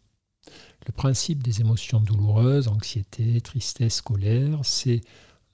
[0.86, 5.01] Le principe des émotions douloureuses, anxiété, tristesse, colère, c'est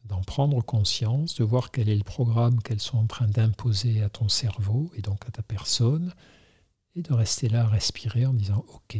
[0.05, 4.09] d'en prendre conscience, de voir quel est le programme qu'elles sont en train d'imposer à
[4.09, 6.13] ton cerveau et donc à ta personne,
[6.95, 8.97] et de rester là à respirer en disant Ok,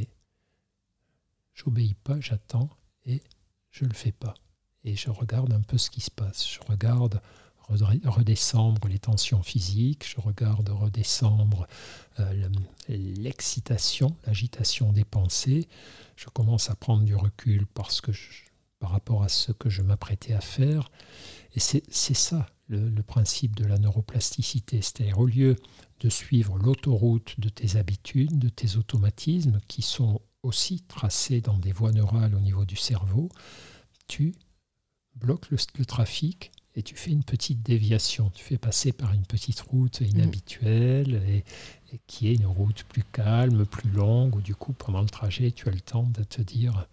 [1.56, 2.70] j'obéis pas, j'attends
[3.06, 3.24] et
[3.72, 4.36] je le fais pas.
[4.84, 6.48] Et je regarde un peu ce qui se passe.
[6.48, 7.22] Je regarde
[7.70, 11.68] redescendre les tensions physiques, je regarde redescendre
[12.20, 12.50] euh,
[12.88, 15.68] l'excitation, l'agitation des pensées.
[16.16, 18.12] Je commence à prendre du recul parce que
[18.80, 20.90] par rapport à ce que je m'apprêtais à faire.
[21.54, 24.82] Et c'est ça le, principe de la neuroplasticité.
[24.82, 25.56] C'est-à-dire au lieu
[26.00, 31.72] de suivre l'autoroute de tes habitudes, de tes automatismes qui sont aussi tracés dans des
[31.72, 33.30] voies neurales au niveau du cerveau,
[34.08, 34.34] tu
[35.16, 38.30] bloques le trafic et tu fais une petite déviation.
[38.34, 41.44] Tu fais passer par une petite route inhabituelle et,
[42.06, 45.68] qui est une route plus calme, plus longue, où du coup, pendant le trajet, tu
[45.68, 46.88] as le temps de te dire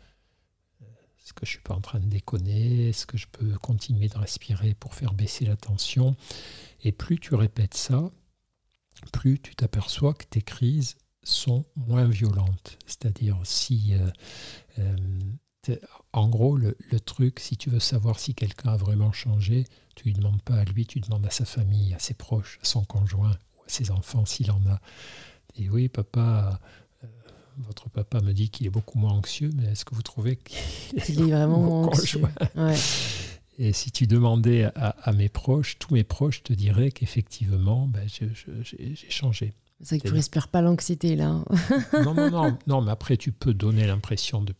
[0.81, 0.85] euh,
[1.19, 2.89] est-ce que je ne suis pas en train de déconner?
[2.89, 6.17] Est-ce que je peux continuer de respirer pour faire baisser la tension?
[6.83, 8.11] Et plus tu répètes ça,
[9.13, 12.79] plus tu t'aperçois que tes crises sont moins violentes.
[12.87, 14.11] C'est-à-dire si euh,
[14.79, 14.97] euh,
[16.13, 19.65] en gros, le, truc, si tu veux savoir si quelqu'un a vraiment changé,
[19.95, 22.59] tu ne lui demandes pas à lui, tu demandes à sa famille, à ses proches,
[22.63, 24.81] à son conjoint ou à ses enfants s'il en a.
[25.59, 26.61] Et oui, papa,
[27.03, 27.07] euh,
[27.59, 31.21] votre papa me dit qu'il est beaucoup moins anxieux, mais est-ce que vous trouvez qu'il
[31.21, 32.23] est, vraiment anxieux
[33.59, 38.97] Et si tu demandais à, mes proches, tous mes proches te diraient qu'effectivement, ben, j'ai
[39.11, 39.55] changé.
[39.83, 41.45] C'est vrai que tu respires pas l'anxiété là.
[42.05, 44.55] non, non, non, non, mais après tu peux donner l'impression de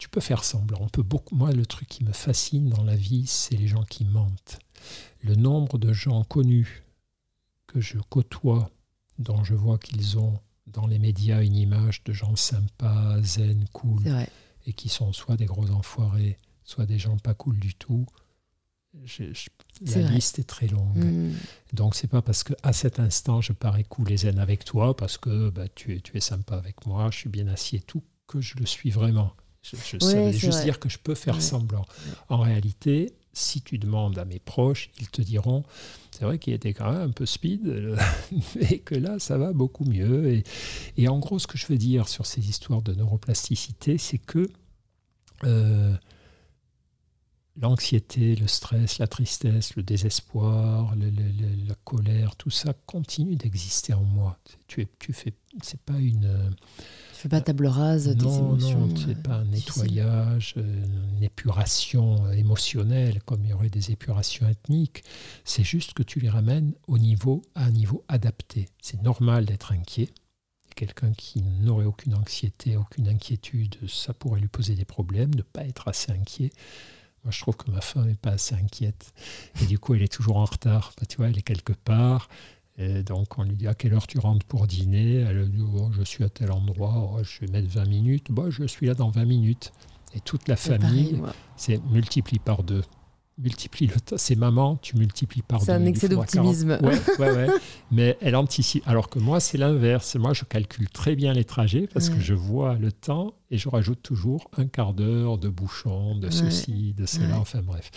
[0.00, 0.78] tu peux faire semblant.
[0.80, 1.36] On peut beaucoup.
[1.36, 4.58] Moi, le truc qui me fascine dans la vie, c'est les gens qui mentent.
[5.22, 6.82] Le nombre de gens connus
[7.66, 8.70] que je côtoie,
[9.18, 14.02] dont je vois qu'ils ont dans les médias une image de gens sympas, zen, cool,
[14.66, 18.06] et qui sont soit des gros enfoirés, soit des gens pas cool du tout.
[19.84, 20.96] la liste est très longue.
[20.96, 21.34] Mm.
[21.74, 25.18] Donc c'est pas parce qu'à cet instant je parais cool et zen avec toi, parce
[25.18, 28.02] que bah, tu, es, tu es sympa avec moi, je suis bien assis et tout,
[28.26, 29.34] que je le suis vraiment.
[29.62, 31.84] Je, je juste dire que je peux faire semblant.
[32.28, 35.64] En réalité, si tu demandes à mes proches, ils te diront,
[36.10, 37.66] c'est vrai qu'il était quand même un peu speed,
[38.56, 40.42] mais que là, ça va beaucoup mieux.
[40.96, 44.48] Et, en gros, ce que je veux dire sur ces histoires de neuroplasticité, c'est que
[45.44, 45.94] euh,
[47.56, 54.38] l'anxiété, le stress, la tristesse, le désespoir, la colère, tout ça continue d'exister en moi.
[54.66, 56.54] Tu, tu fais, c'est pas une
[57.20, 58.86] fais pas table rase des émotions.
[58.86, 60.84] Non, c'est pas un nettoyage, euh,
[61.16, 65.04] une épuration euh, émotionnelle comme il y aurait des épurations ethniques.
[65.44, 68.68] C'est juste que tu les ramènes au niveau, à un niveau adapté.
[68.80, 70.08] C'est normal d'être inquiet.
[70.74, 75.42] Quelqu'un qui n'aurait aucune anxiété, aucune inquiétude, ça pourrait lui poser des problèmes, de ne
[75.42, 76.50] pas être assez inquiet.
[77.24, 79.12] Moi, je trouve que ma femme n'est pas assez inquiète.
[79.60, 80.94] Et du coup, elle est toujours en retard.
[80.98, 82.30] Bah, tu vois, elle est quelque part.
[82.78, 85.16] Et donc on lui dit à quelle heure tu rentres pour dîner?
[85.16, 88.46] Elle dit oh, je suis à tel endroit, oh, je vais mettre 20 minutes, bah,
[88.48, 89.72] je suis là dans 20 minutes.
[90.14, 91.20] Et toute la famille,
[91.56, 92.82] c'est multiplie par deux.
[93.38, 94.16] Multiplie le temps.
[94.18, 95.66] C'est maman, tu multiplies par deux.
[95.66, 96.78] C'est un excès d'optimisme.
[96.82, 97.46] Ouais, ouais, ouais.
[97.90, 98.86] Mais elle anticipe.
[98.86, 100.16] Alors que moi, c'est l'inverse.
[100.16, 103.68] Moi, je calcule très bien les trajets parce que je vois le temps et je
[103.68, 107.38] rajoute toujours un quart d'heure de bouchon, de ceci, de cela.
[107.38, 107.90] Enfin bref.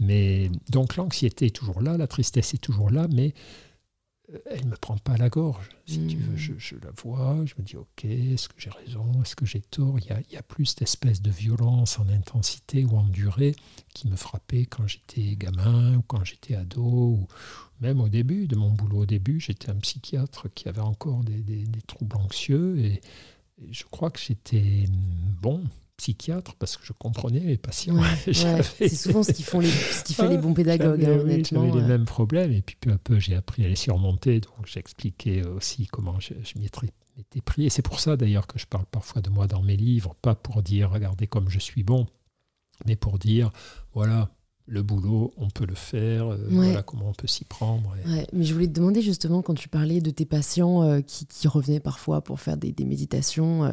[0.00, 3.32] Mais donc l'anxiété est toujours là, la tristesse est toujours là, mais
[4.46, 6.34] elle ne me prend pas à la gorge, si tu veux.
[6.34, 6.58] Hmm.
[6.58, 9.98] Je, la vois, je me dis, ok, est-ce que j'ai raison, est-ce que j'ai tort?
[9.98, 13.54] Il y, a, il y a, plus d'espèces de violence en intensité ou en durée
[13.94, 17.28] qui me frappait quand j'étais gamin ou quand j'étais ado, ou
[17.80, 19.00] même au début de mon boulot.
[19.00, 23.00] Au début, j'étais un psychiatre qui avait encore des, des, troubles anxieux et,
[23.62, 24.84] et je crois que j'étais
[25.40, 25.64] bon
[26.00, 27.94] psychiatre parce que je comprenais les patients.
[28.24, 31.04] c'est souvent ce qui, font les, ce qui fait les bons pédagogues.
[31.04, 34.40] Hein, j'avais les mêmes problèmes et puis peu à peu j'ai appris à les surmonter.
[34.40, 37.66] Donc j'expliquais aussi comment je, je m'y étais pris.
[37.66, 40.34] Et c'est pour ça d'ailleurs que je parle parfois de moi dans mes livres, pas
[40.34, 42.06] pour dire regardez comme je suis bon,
[42.86, 43.50] mais pour dire
[43.92, 44.30] voilà,
[44.70, 47.94] le boulot, on peut le faire, euh, voilà comment on peut s'y prendre.
[48.32, 51.48] mais je voulais te demander justement, quand tu parlais de tes patients euh, qui, qui,
[51.48, 53.72] revenaient parfois pour faire des, des méditations, euh,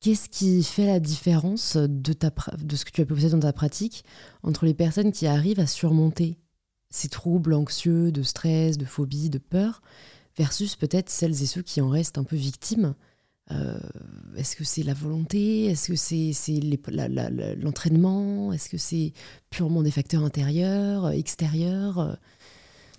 [0.00, 4.04] Qu'est-ce qui fait la différence de, ce que tu as pu observer dans ta pratique
[4.44, 6.38] entre les personnes qui arrivent à surmonter
[6.90, 9.82] ces troubles anxieux, de stress, de phobie, de peur,
[10.36, 12.94] versus peut-être celles et ceux qui en restent un peu victimes?
[13.50, 13.78] Euh,
[14.36, 15.64] Est-ce que c'est la volonté?
[15.64, 16.60] Est-ce que c'est
[17.60, 18.52] l'entraînement?
[18.52, 19.12] Est-ce que c'est
[19.50, 22.18] purement des facteurs intérieurs, extérieurs?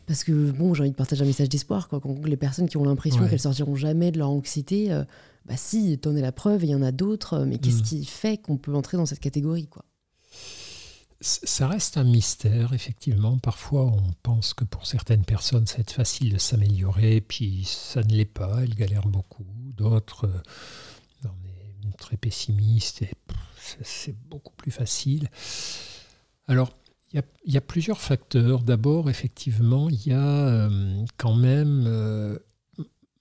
[0.10, 1.88] Parce que bon, j'ai envie de partager un message d'espoir.
[1.88, 2.02] Quoi.
[2.26, 5.04] les personnes qui ont l'impression qu'elles sortiront jamais de leur anxiété, euh,
[5.46, 7.84] bah si, t'en es la preuve, il y en a d'autres, mais qu'est-ce mm.
[7.84, 9.86] qui fait qu'on peut entrer dans cette catégorie quoi?
[11.22, 13.38] Ça reste un mystère, effectivement.
[13.38, 18.02] Parfois, on pense que pour certaines personnes, ça va être facile de s'améliorer, puis ça
[18.02, 19.46] ne l'est pas, elles galèrent beaucoup.
[19.78, 21.30] D'autres, euh,
[21.84, 23.12] on est très pessimistes et
[23.84, 25.30] c'est beaucoup plus facile.
[26.48, 26.79] Alors,
[27.12, 28.62] il y, a, plusieurs facteurs.
[28.62, 32.38] D'abord, effectivement, il y a euh, quand même euh,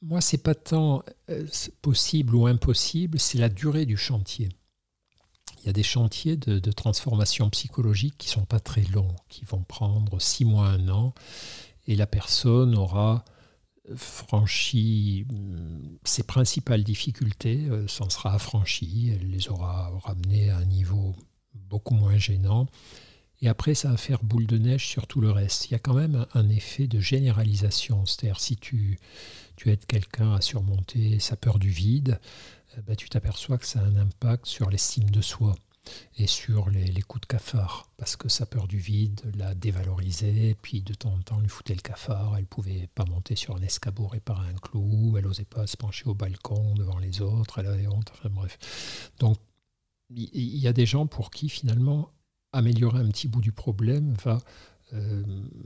[0.03, 1.47] moi, c'est pas tant euh,
[1.83, 4.49] possible ou impossible, c'est la durée du chantier.
[5.61, 9.63] Il y a des chantiers de, transformation psychologique qui sont pas très longs, qui vont
[9.63, 11.15] prendre six mois, un an,
[11.87, 13.25] et la personne aura
[13.97, 20.65] franchi mm, ses principales difficultés, euh, s'en sera affranchie, elle les aura ramenées à un
[20.65, 21.17] niveau
[21.55, 22.67] beaucoup moins gênant.
[23.41, 25.67] Et après, ça va faire boule de neige sur tout le reste.
[25.67, 28.05] Il y a quand même un effet de généralisation.
[28.05, 28.99] C'est-à-dire, si tu,
[29.57, 32.19] tu aides quelqu'un à surmonter sa peur du vide,
[32.77, 35.55] euh, bah, tu t'aperçois que ça a un impact sur l'estime de soi
[36.19, 40.83] et sur les, coups de cafard, parce que sa peur du vide l'a dévalorisée, puis
[40.83, 44.07] de temps en temps lui foutait le cafard, elle pouvait pas monter sur un escabeau
[44.07, 47.87] réparer un clou, elle n'osait pas se pencher au balcon devant les autres, elle avait
[47.87, 48.59] honte, enfin bref.
[49.19, 49.39] Donc
[50.11, 52.11] il y a des gens pour qui finalement
[52.53, 54.39] améliorer un petit bout du problème va
[54.95, 55.23] euh,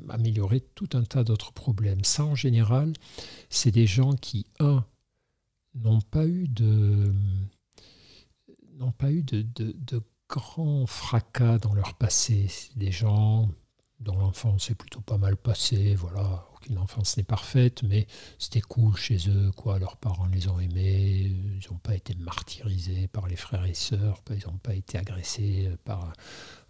[0.08, 2.04] améliorer tout un tas d'autres problèmes.
[2.04, 2.92] Ça, en général,
[3.50, 4.84] c'est des gens qui, un,
[5.74, 7.12] n'ont pas eu de
[10.28, 12.50] grands fracas dans leur passé.
[12.76, 13.48] Des gens
[14.00, 18.06] dont l'enfance est plutôt pas mal passée, voilà, aucune enfance n'est parfaite, mais
[18.38, 19.78] c'était cool chez eux, quoi.
[19.78, 24.20] Leurs parents les ont aimés, ils n'ont pas été martyrisés par les frères et sœurs,
[24.30, 26.12] ils n'ont pas été agressés par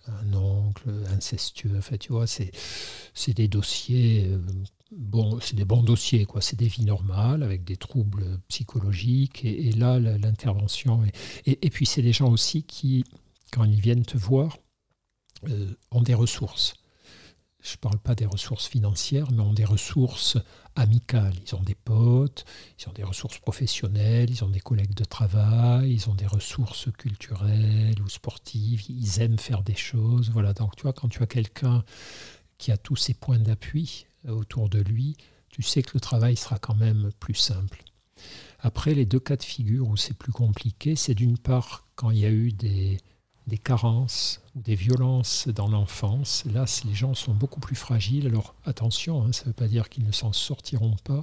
[0.08, 1.76] un oncle incestueux.
[1.76, 2.52] En fait, tu vois, c'est
[3.34, 4.28] des dossiers.
[4.28, 4.38] Euh,
[4.90, 6.40] bon, c'est des bons dossiers, quoi.
[6.40, 9.44] C'est des vies normales avec des troubles psychologiques.
[9.44, 11.02] Et, là, l'intervention.
[11.46, 13.04] Et, puis, c'est des gens aussi qui,
[13.50, 14.58] quand ils viennent te voir,
[15.48, 16.74] euh, ont des ressources
[17.62, 20.36] je ne parle pas des ressources financières, mais ont des ressources
[20.74, 21.34] amicales.
[21.46, 22.44] Ils ont des potes,
[22.78, 26.90] ils ont des ressources professionnelles, ils ont des collègues de travail, ils ont des ressources
[26.92, 30.30] culturelles ou sportives, ils aiment faire des choses.
[30.30, 31.84] Voilà, donc tu vois, quand tu as quelqu'un
[32.58, 35.16] qui a tous ces points d'appui euh, autour de lui,
[35.48, 37.84] tu sais que le travail sera quand même plus simple.
[38.58, 42.18] Après, les deux cas de figure où c'est plus compliqué, c'est d'une part quand il
[42.18, 42.98] y a eu des,
[43.46, 48.26] des carences ou des violences dans l'enfance, là, les gens sont beaucoup plus fragiles.
[48.26, 51.22] Alors attention, hein, ça ne veut pas dire qu'ils ne s'en sortiront pas,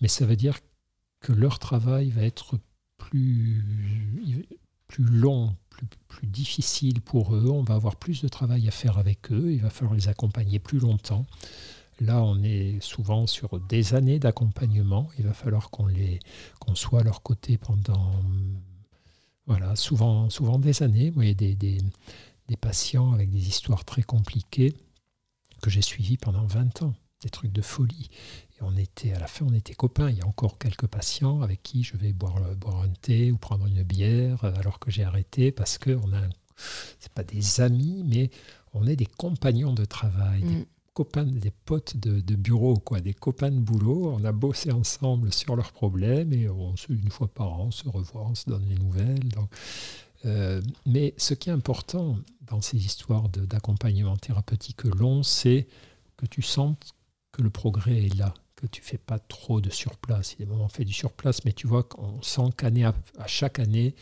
[0.00, 0.58] mais ça veut dire
[1.20, 2.58] que leur travail va être
[2.98, 3.64] plus,
[4.88, 5.56] plus long,
[6.08, 7.50] plus, difficile pour eux.
[7.50, 9.52] On va avoir plus de travail à faire avec eux.
[9.52, 11.26] Il va falloir les accompagner plus longtemps.
[12.00, 15.08] Là, on est souvent sur des années d'accompagnement.
[15.18, 15.88] Il va falloir qu'on
[16.58, 18.12] qu'on soit à leur côté pendant
[19.46, 21.10] voilà, souvent, souvent des années.
[21.10, 21.78] Vous voyez, des,
[22.60, 24.74] patients avec des histoires très compliquées
[25.62, 28.10] que j'ai suivis pendant 20 ans, des trucs de folie.
[28.56, 30.10] Et on était, à la fin, on était copains.
[30.10, 33.38] Il y a encore quelques patients avec qui je vais boire, boire un thé ou
[33.38, 36.20] prendre une bière alors que j'ai arrêté parce que on a,
[36.98, 38.30] c'est pas des amis, mais
[38.72, 40.64] on est des compagnons de travail, mm
[40.94, 44.14] copains, des potes de, bureau, quoi, des copains de boulot.
[44.16, 47.88] On a bossé ensemble sur leurs problèmes et on, une fois par an, on se
[47.88, 49.28] revoit, on se donne les nouvelles.
[50.24, 52.16] Euh, mais ce qui est important
[52.46, 55.66] dans ces histoires d'accompagnement thérapeutique long, c'est
[56.16, 56.94] que tu sentes
[57.32, 60.34] que le progrès est là, que tu fais pas trop de surplace.
[60.34, 62.84] Il y a des moments on fait du surplace, mais tu vois qu'on sent qu'année
[62.84, 63.96] à, à, chaque année,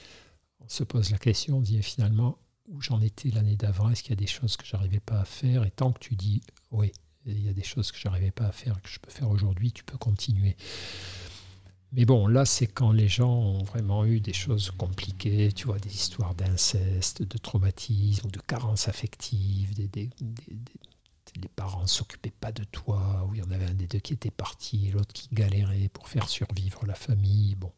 [0.61, 2.39] on se pose la question, on dit finalement,
[2.69, 5.25] où j'en étais l'année d'avant, est-ce qu'il y a des choses que j'arrivais pas à
[5.25, 5.65] faire?
[5.65, 6.93] Et tant que tu dis oui,
[7.27, 9.73] il y a des choses que j'arrivais pas à faire que je peux faire aujourd'hui,
[9.73, 10.57] tu peux continuer.
[11.93, 15.79] Mais bon, là, c'est quand les gens ont vraiment eu des choses compliquées, tu vois,
[15.79, 20.09] des histoires d'inceste, de traumatisme, de carence affective, des,
[21.55, 24.15] parents ne s'occupaient pas de toi, ou il y en avait un des deux qui
[24.15, 27.73] était parti, l'autre qui galérait pour faire survivre la famille, bon,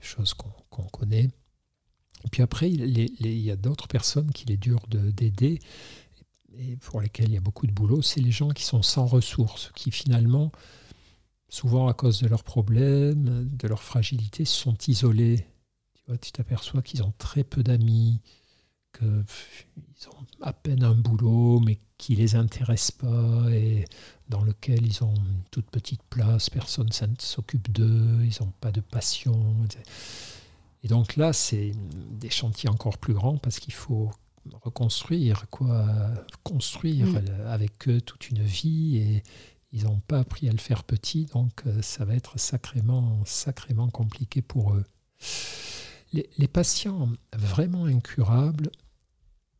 [0.00, 1.30] choses qu'on connaît.
[2.30, 5.58] Puis après, il, y a d'autres personnes qu'il est dur d'aider
[6.58, 9.06] et pour lesquelles il y a beaucoup de boulot, c'est les gens qui sont sans
[9.06, 10.52] ressources, qui finalement,
[11.48, 15.46] souvent à cause de leurs problèmes, de leur fragilité, sont isolés.
[15.94, 18.20] Tu vois, tu t'aperçois qu'ils ont très peu d'amis,
[18.96, 23.84] qu'ils ont à peine un boulot, mais qui les intéresse pas et
[24.28, 28.72] dans lequel ils ont une toute petite place, personne ne s'occupe d'eux, ils n'ont pas
[28.72, 29.54] de passion.
[30.82, 31.72] Et donc là, c'est
[32.10, 34.10] des chantiers encore plus grands parce qu'il faut
[34.62, 35.86] reconstruire, quoi,
[36.42, 37.46] construire mm.
[37.46, 39.22] avec eux toute une vie et
[39.72, 43.88] ils n'ont pas appris à le faire petit, donc euh, ça va être sacrément, sacrément
[43.88, 44.84] compliqué pour eux.
[46.12, 48.70] Les, patients vraiment incurables,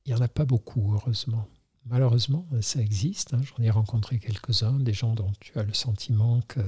[0.05, 1.49] il n'y en a pas beaucoup, heureusement.
[1.87, 3.33] Malheureusement, ça existe.
[3.33, 3.41] Hein.
[3.43, 6.61] J'en ai rencontré quelques-uns, des gens dont tu as le sentiment que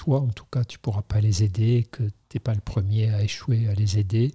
[0.00, 2.62] toi, en tout cas, tu ne pourras pas les aider, que tu n'es pas le
[2.62, 4.32] premier à échouer à les aider.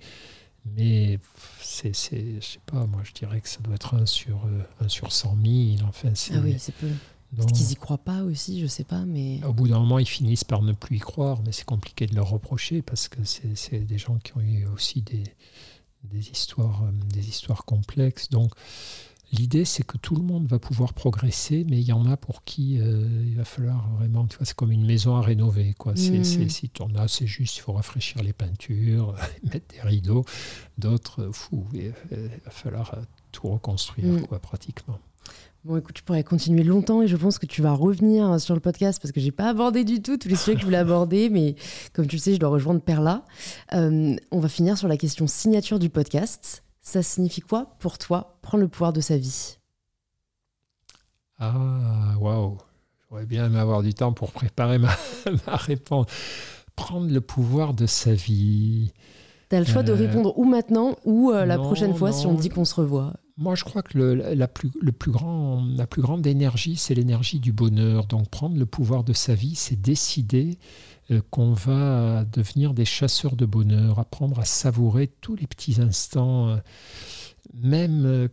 [0.63, 1.18] Mais
[1.59, 4.89] c'est, je sais pas, moi je dirais que ça doit être un sur, euh, un
[4.89, 5.88] sur 100 000.
[5.88, 6.89] Enfin, ah oui, c'est peu.
[7.36, 9.43] Peut-être qu'ils y croient pas aussi, je sais pas, mais...
[9.43, 12.16] Au bout d'un moment, ils finissent par ne plus y croire, mais c'est compliqué de
[12.16, 15.24] leur reprocher parce que c'est, des gens qui ont eu aussi des,
[16.03, 18.30] des, histoires, euh, des histoires complexes.
[18.30, 18.51] Donc,
[19.32, 22.44] L'idée, c'est que tout le monde va pouvoir progresser, mais il y en a pour
[22.44, 25.74] qui euh, il va falloir vraiment, tu vois, c'est comme une maison à rénover.
[25.78, 25.94] Quoi.
[25.96, 26.50] C'est, mm.
[26.50, 30.26] si tu en as, c'est juste, il faut rafraîchir les peintures, mettre des rideaux.
[30.78, 31.92] D'autres, fou, il
[32.46, 33.02] va falloir euh,
[33.32, 34.22] tout reconstruire, mm.
[34.28, 35.00] quoi, pratiquement.
[35.66, 38.60] Bon, écoute, je pourrais continuer longtemps et je pense que tu vas revenir sur le
[38.60, 41.28] podcast parce que j'ai pas abordé du tout tous les sujets que je voulais aborder,
[41.32, 41.56] mais
[41.92, 43.26] comme tu le sais, je dois rejoindre Perla.
[43.74, 46.64] Euh, on va finir sur la question signature du podcast.
[46.86, 49.58] Ça signifie quoi pour toi prendre le pouvoir de sa vie?
[51.40, 52.60] Ah, waouh
[53.10, 54.96] J'aurais bien aimé avoir du temps pour préparer ma,
[55.48, 56.06] réponse.
[56.76, 58.94] Prendre le pouvoir de sa vie.
[59.50, 62.28] Tu as le choix de euh, répondre ou maintenant ou euh, la prochaine fois si
[62.28, 63.14] on dit qu'on se revoit.
[63.36, 66.94] Moi, je crois que le, la, plus, le plus grand, la plus grande énergie, c'est
[66.94, 68.06] l'énergie du bonheur.
[68.06, 70.60] Donc, prendre le pouvoir de sa vie, c'est décider
[71.30, 76.58] qu'on va devenir des chasseurs de bonheur, apprendre à savourer tous les petits instants, euh,
[77.53, 78.28] même euh,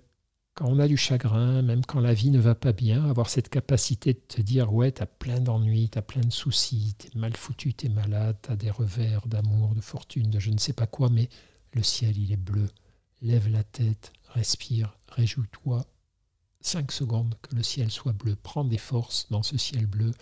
[0.55, 3.49] quand on a du chagrin, même quand la vie ne va pas bien, avoir cette
[3.49, 7.09] capacité de te dire ouais, tu as plein d'ennuis, tu as plein de soucis, tu
[7.09, 10.51] es mal foutu, tu es malade, tu as des revers d'amour, de fortune, de je
[10.51, 11.29] ne sais pas quoi, mais
[11.73, 12.69] le ciel, il est bleu.
[13.23, 15.85] lève la tête, respire, réjouis-toi.
[16.61, 20.13] Cinq secondes que le ciel soit bleu, prends des forces dans ce ciel bleu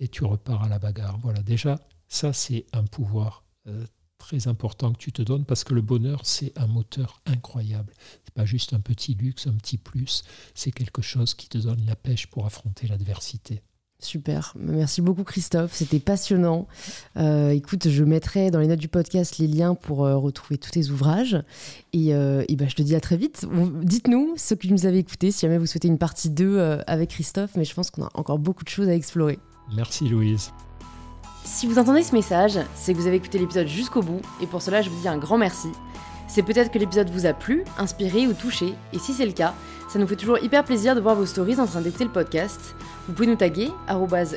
[0.00, 1.18] et tu repars à la bagarre.
[1.22, 1.78] Voilà, déjà,
[2.08, 3.84] ça c'est un pouvoir euh,
[4.18, 7.92] très important que tu te donnes parce que le bonheur, c'est un moteur incroyable.
[8.24, 10.24] C'est pas juste un petit luxe, un petit plus,
[10.54, 13.62] c'est quelque chose qui te donne la pêche pour affronter l'adversité.
[14.02, 16.66] Super, merci beaucoup Christophe, c'était passionnant.
[17.18, 20.70] Euh, écoute, je mettrai dans les notes du podcast les liens pour euh, retrouver tous
[20.70, 21.36] tes ouvrages.
[21.92, 23.46] Et, bah, je te dis à très vite.
[23.82, 27.50] Dites-nous, ceux qui nous avez écoutés, si jamais vous souhaitez une partie 2 avec Christophe,
[27.56, 29.38] mais je pense qu'on a encore beaucoup de choses à explorer.
[29.72, 30.52] Merci Louise.
[31.44, 34.62] Si vous entendez ce message, c'est que vous avez écouté l'épisode jusqu'au bout, et pour
[34.62, 35.68] cela je vous dis un grand merci.
[36.28, 39.54] C'est peut-être que l'épisode vous a plu, inspiré ou touché, et si c'est le cas,
[39.88, 42.76] ça nous fait toujours hyper plaisir de voir vos stories en train d'écouter le podcast.
[43.08, 43.72] Vous pouvez nous taguer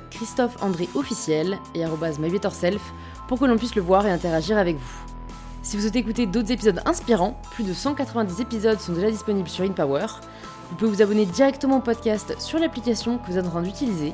[0.10, 2.82] Christophe André officiel et mybetterself
[3.28, 5.14] pour que l'on puisse le voir et interagir avec vous.
[5.62, 9.64] Si vous souhaitez écouter d'autres épisodes inspirants, plus de 190 épisodes sont déjà disponibles sur
[9.64, 10.08] InPower.
[10.70, 14.14] Vous pouvez vous abonner directement au podcast sur l'application que vous êtes en train d'utiliser.